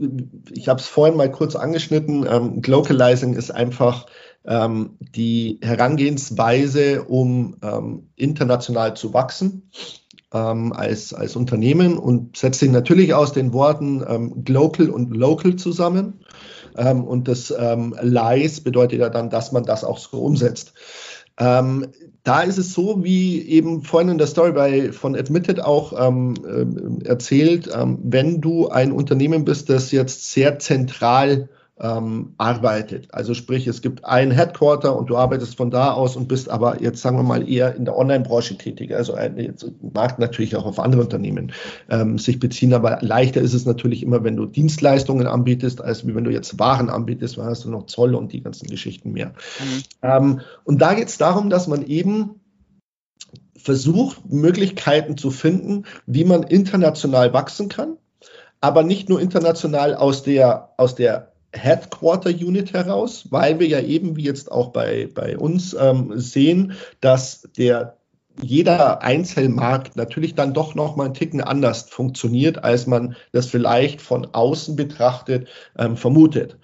[0.52, 2.28] ich habe es vorhin mal kurz angeschnitten.
[2.30, 4.06] Ähm, Glocalizing ist einfach
[4.44, 9.72] ähm, die Herangehensweise, um ähm, international zu wachsen
[10.34, 15.56] ähm, als, als Unternehmen und setzt sich natürlich aus den Worten ähm, global und local
[15.56, 16.20] zusammen.
[16.78, 20.74] Ähm, und das ähm, LICE bedeutet ja dann, dass man das auch so umsetzt.
[21.38, 21.88] Ähm,
[22.24, 26.34] da ist es so, wie eben vorhin in der Story bei, von Admitted auch ähm,
[26.44, 33.14] äh, erzählt, ähm, wenn du ein Unternehmen bist, das jetzt sehr zentral ähm, arbeitet.
[33.14, 36.82] Also sprich, es gibt ein Headquarter und du arbeitest von da aus und bist aber
[36.82, 38.96] jetzt sagen wir mal eher in der Online-Branche tätig.
[38.96, 41.52] Also ein, jetzt mag natürlich auch auf andere Unternehmen
[41.90, 46.16] ähm, sich beziehen, aber leichter ist es natürlich immer, wenn du Dienstleistungen anbietest, als wie
[46.16, 49.34] wenn du jetzt Waren anbietest, weil hast du noch Zoll und die ganzen Geschichten mehr.
[49.60, 49.84] Mhm.
[50.02, 52.40] Ähm, und da geht es darum, dass man eben
[53.58, 57.98] versucht, Möglichkeiten zu finden, wie man international wachsen kann,
[58.62, 64.16] aber nicht nur international aus der, aus der Headquarter Unit heraus, weil wir ja eben,
[64.16, 67.98] wie jetzt auch bei, bei uns ähm, sehen, dass der
[68.42, 74.02] jeder Einzelmarkt natürlich dann doch noch mal einen Ticken anders funktioniert, als man das vielleicht
[74.02, 75.48] von außen betrachtet
[75.78, 76.58] ähm, vermutet.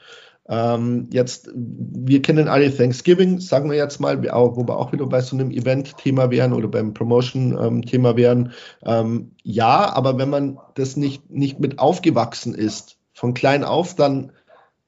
[0.50, 5.22] Ähm, jetzt, wir kennen alle Thanksgiving, sagen wir jetzt mal, wo wir auch wieder bei
[5.22, 8.52] so einem Event-Thema wären oder beim Promotion-Thema ähm, wären.
[8.84, 14.32] Ähm, ja, aber wenn man das nicht, nicht mit aufgewachsen ist, von klein auf, dann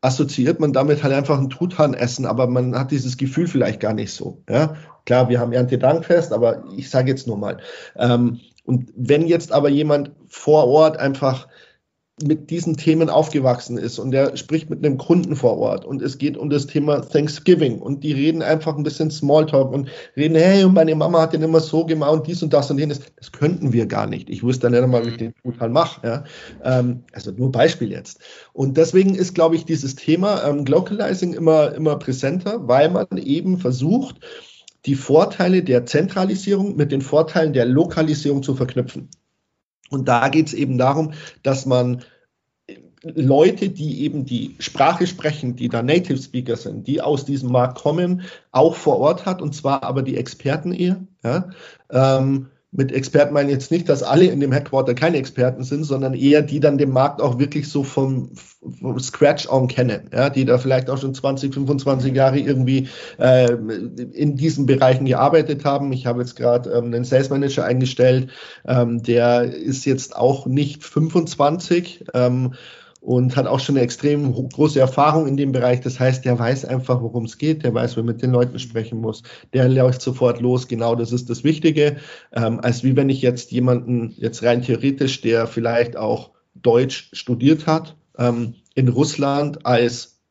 [0.03, 4.11] assoziiert man damit halt einfach ein Truthahn-Essen, aber man hat dieses Gefühl vielleicht gar nicht
[4.11, 4.43] so.
[4.49, 4.75] Ja?
[5.05, 7.57] Klar, wir haben Erntedankfest, aber ich sage jetzt nur mal.
[7.95, 11.47] Ähm, und wenn jetzt aber jemand vor Ort einfach
[12.21, 16.19] mit diesen Themen aufgewachsen ist und der spricht mit einem Kunden vor Ort und es
[16.19, 20.63] geht um das Thema Thanksgiving und die reden einfach ein bisschen Smalltalk und reden, hey,
[20.63, 23.01] und meine Mama hat den immer so gemacht und dies und das und jenes.
[23.17, 24.29] Das könnten wir gar nicht.
[24.29, 26.05] Ich wusste dann nicht mal, wie ich den Total mache.
[26.05, 26.23] Ja?
[26.63, 28.19] Ähm, also nur Beispiel jetzt.
[28.53, 33.57] Und deswegen ist, glaube ich, dieses Thema ähm, Localizing immer, immer präsenter, weil man eben
[33.57, 34.19] versucht,
[34.85, 39.09] die Vorteile der Zentralisierung mit den Vorteilen der Lokalisierung zu verknüpfen.
[39.93, 41.13] Und da geht es eben darum,
[41.43, 42.03] dass man
[43.03, 47.77] Leute, die eben die Sprache sprechen, die da Native Speaker sind, die aus diesem Markt
[47.79, 48.21] kommen,
[48.51, 51.05] auch vor Ort hat, und zwar aber die Experten eher.
[51.23, 51.49] Ja?
[51.91, 55.83] Ähm, mit Experten meine ich jetzt nicht, dass alle in dem Headquarter keine Experten sind,
[55.83, 58.31] sondern eher die dann den Markt auch wirklich so vom,
[58.79, 63.53] vom Scratch on kennen, ja, die da vielleicht auch schon 20, 25 Jahre irgendwie äh,
[64.13, 65.93] in diesen Bereichen gearbeitet haben.
[65.93, 68.29] Ich habe jetzt gerade ähm, einen Sales Manager eingestellt,
[68.65, 72.05] ähm, der ist jetzt auch nicht 25.
[72.13, 72.53] Ähm,
[73.03, 75.81] und hat auch schon eine extrem große Erfahrung in dem Bereich.
[75.81, 78.99] Das heißt, der weiß einfach, worum es geht, der weiß, wer mit den Leuten sprechen
[78.99, 80.69] muss, der läuft sofort los.
[80.69, 81.97] Genau das ist das Wichtige.
[82.31, 87.67] Ähm, als wie wenn ich jetzt jemanden, jetzt rein theoretisch, der vielleicht auch Deutsch studiert
[87.67, 90.21] hat, ähm, in Russland als,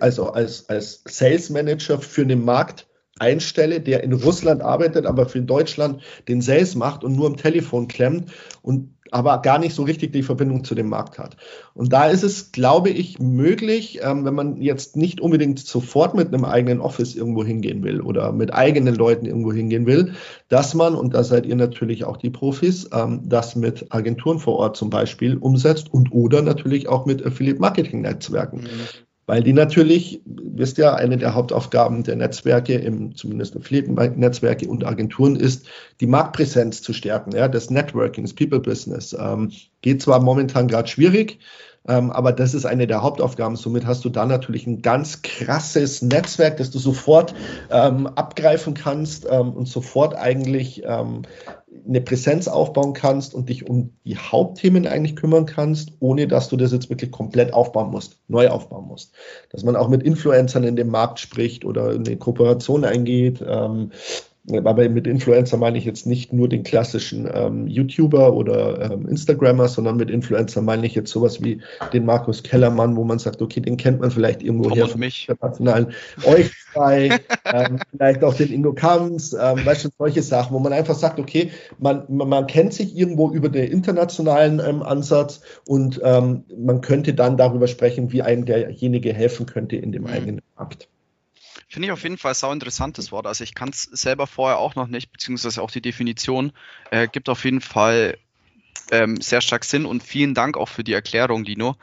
[0.00, 2.86] also als, als Sales Manager für einen Markt
[3.18, 7.86] einstelle, der in Russland arbeitet, aber für Deutschland den Sales macht und nur am Telefon
[7.86, 11.36] klemmt und aber gar nicht so richtig die Verbindung zu dem Markt hat.
[11.74, 16.28] Und da ist es, glaube ich, möglich, ähm, wenn man jetzt nicht unbedingt sofort mit
[16.28, 20.14] einem eigenen Office irgendwo hingehen will oder mit eigenen Leuten irgendwo hingehen will,
[20.48, 24.56] dass man, und da seid ihr natürlich auch die Profis, ähm, das mit Agenturen vor
[24.56, 28.62] Ort zum Beispiel umsetzt und oder natürlich auch mit Affiliate Marketing Netzwerken.
[28.62, 34.84] Mhm weil die natürlich, wisst ja, eine der Hauptaufgaben der Netzwerke, im, zumindest Affiliate-Netzwerke und
[34.84, 35.66] Agenturen ist,
[36.00, 39.16] die Marktpräsenz zu stärken, ja, das Networking, das People-Business.
[39.18, 39.50] Ähm,
[39.82, 41.40] geht zwar momentan gerade schwierig,
[41.88, 43.56] ähm, aber das ist eine der Hauptaufgaben.
[43.56, 47.34] Somit hast du da natürlich ein ganz krasses Netzwerk, das du sofort
[47.70, 51.22] ähm, abgreifen kannst ähm, und sofort eigentlich ähm,
[51.86, 56.56] eine Präsenz aufbauen kannst und dich um die Hauptthemen eigentlich kümmern kannst, ohne dass du
[56.56, 59.14] das jetzt wirklich komplett aufbauen musst, neu aufbauen musst.
[59.50, 63.44] Dass man auch mit Influencern in dem Markt spricht oder eine Kooperation eingeht.
[63.46, 63.92] Ähm,
[64.54, 69.68] aber mit Influencer meine ich jetzt nicht nur den klassischen ähm, YouTuber oder ähm, Instagrammer,
[69.68, 71.60] sondern mit Influencer meine ich jetzt sowas wie
[71.92, 75.28] den Markus Kellermann, wo man sagt, okay, den kennt man vielleicht irgendwo her von mich.
[75.28, 75.92] internationalen
[76.24, 77.10] euch zwei,
[77.52, 81.18] ähm, vielleicht auch den Ingo Kams, ähm, weißt du, solche Sachen, wo man einfach sagt,
[81.18, 86.80] okay, man, man, man kennt sich irgendwo über den internationalen ähm, Ansatz und ähm, man
[86.80, 90.08] könnte dann darüber sprechen, wie einem derjenige helfen könnte in dem mhm.
[90.08, 90.88] eigenen Markt.
[91.68, 93.26] Finde ich auf jeden Fall sau interessantes Wort.
[93.26, 96.52] Also ich kann es selber vorher auch noch nicht, beziehungsweise auch die Definition
[96.90, 98.18] äh, gibt auf jeden Fall
[98.90, 101.76] ähm, sehr stark Sinn und vielen Dank auch für die Erklärung, Dino.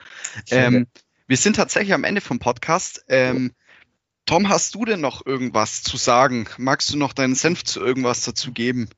[0.50, 0.88] Ähm,
[1.28, 3.04] wir sind tatsächlich am Ende vom Podcast.
[3.10, 3.52] Ähm,
[4.26, 6.48] Tom, hast du denn noch irgendwas zu sagen?
[6.58, 8.90] Magst du noch deinen Senf zu irgendwas dazu geben?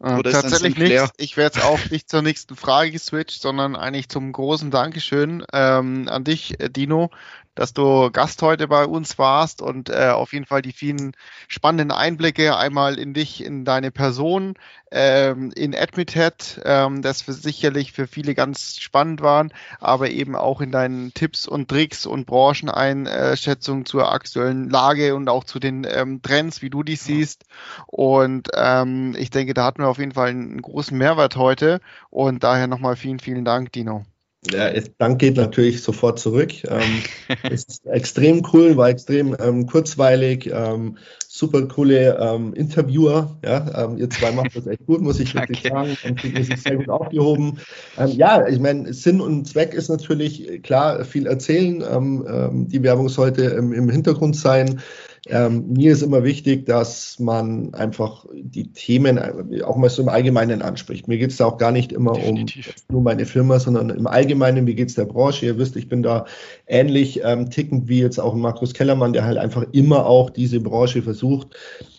[0.00, 1.10] Äh, tatsächlich nicht.
[1.16, 6.08] Ich werde jetzt auch nicht zur nächsten Frage geswitcht, sondern eigentlich zum großen Dankeschön ähm,
[6.08, 7.10] an dich, äh, Dino,
[7.58, 11.10] dass du Gast heute bei uns warst und äh, auf jeden Fall die vielen
[11.48, 14.54] spannenden Einblicke einmal in dich, in deine Person,
[14.92, 20.60] ähm, in Admithead, ähm, das für sicherlich für viele ganz spannend waren, aber eben auch
[20.60, 26.22] in deinen Tipps und Tricks und Brancheneinschätzungen zur aktuellen Lage und auch zu den ähm,
[26.22, 27.44] Trends, wie du die siehst.
[27.88, 32.44] Und ähm, ich denke, da hatten wir auf jeden Fall einen großen Mehrwert heute und
[32.44, 34.06] daher nochmal vielen, vielen Dank, Dino.
[34.52, 34.68] Ja,
[34.98, 36.52] Dank geht natürlich sofort zurück.
[36.64, 37.02] Ähm,
[37.50, 43.36] es ist extrem cool, war extrem ähm, kurzweilig, ähm, super coole ähm, Interviewer.
[43.44, 45.96] Ja, ähm, ihr zwei macht das echt gut, muss ich wirklich sagen.
[46.04, 47.58] Und ihr sich sehr gut aufgehoben.
[47.98, 52.68] Ähm, ja, ich meine, Sinn und Zweck ist natürlich klar, viel erzählen.
[52.68, 54.80] die Werbung sollte im Hintergrund sein.
[55.26, 59.18] Ähm, mir ist immer wichtig, dass man einfach die Themen
[59.62, 61.08] auch mal so im Allgemeinen anspricht.
[61.08, 62.74] Mir geht es da auch gar nicht immer Definitiv.
[62.88, 65.46] um nur meine Firma, sondern im Allgemeinen, wie geht es der Branche?
[65.46, 66.24] Ihr wisst, ich bin da
[66.66, 71.02] ähnlich ähm, tickend wie jetzt auch Markus Kellermann, der halt einfach immer auch diese Branche
[71.02, 71.56] versucht,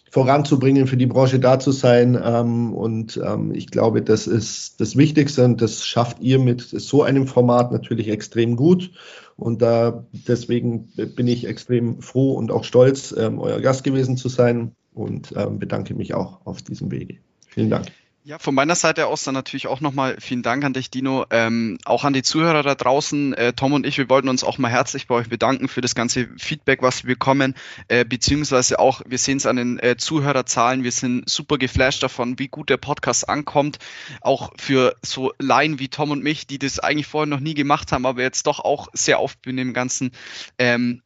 [0.09, 2.19] voranzubringen, für die Branche da zu sein.
[2.23, 7.03] Ähm, und ähm, ich glaube, das ist das Wichtigste und das schafft ihr mit so
[7.03, 8.91] einem Format natürlich extrem gut.
[9.39, 14.29] Und da deswegen bin ich extrem froh und auch stolz, ähm, euer Gast gewesen zu
[14.29, 17.17] sein und ähm, bedanke mich auch auf diesem Wege.
[17.47, 17.87] Vielen Dank.
[18.25, 21.25] Ja, von meiner Seite aus dann natürlich auch nochmal vielen Dank an dich, Dino.
[21.29, 23.33] Ähm, auch an die Zuhörer da draußen.
[23.33, 25.95] Äh, Tom und ich, wir wollten uns auch mal herzlich bei euch bedanken für das
[25.95, 27.55] ganze Feedback, was wir bekommen.
[27.87, 30.83] Äh, beziehungsweise auch, wir sehen es an den äh, Zuhörerzahlen.
[30.83, 33.79] Wir sind super geflasht davon, wie gut der Podcast ankommt.
[34.19, 37.93] Auch für so Laien wie Tom und mich, die das eigentlich vorher noch nie gemacht
[37.93, 40.11] haben, aber jetzt doch auch sehr oft in dem Ganzen.
[40.57, 41.01] Ähm,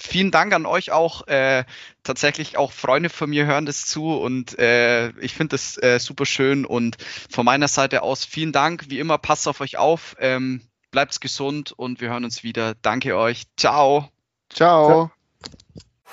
[0.00, 1.26] vielen Dank an euch auch.
[1.28, 1.64] Äh,
[2.02, 6.26] tatsächlich auch Freunde von mir hören das zu und äh, ich finde das äh, super
[6.26, 6.64] schön.
[6.64, 6.96] Und
[7.30, 8.86] von meiner Seite aus vielen Dank.
[8.88, 12.74] Wie immer, passt auf euch auf, ähm, bleibt gesund und wir hören uns wieder.
[12.82, 13.44] Danke euch.
[13.56, 14.08] Ciao.
[14.50, 15.10] Ciao.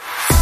[0.01, 0.38] Ciao.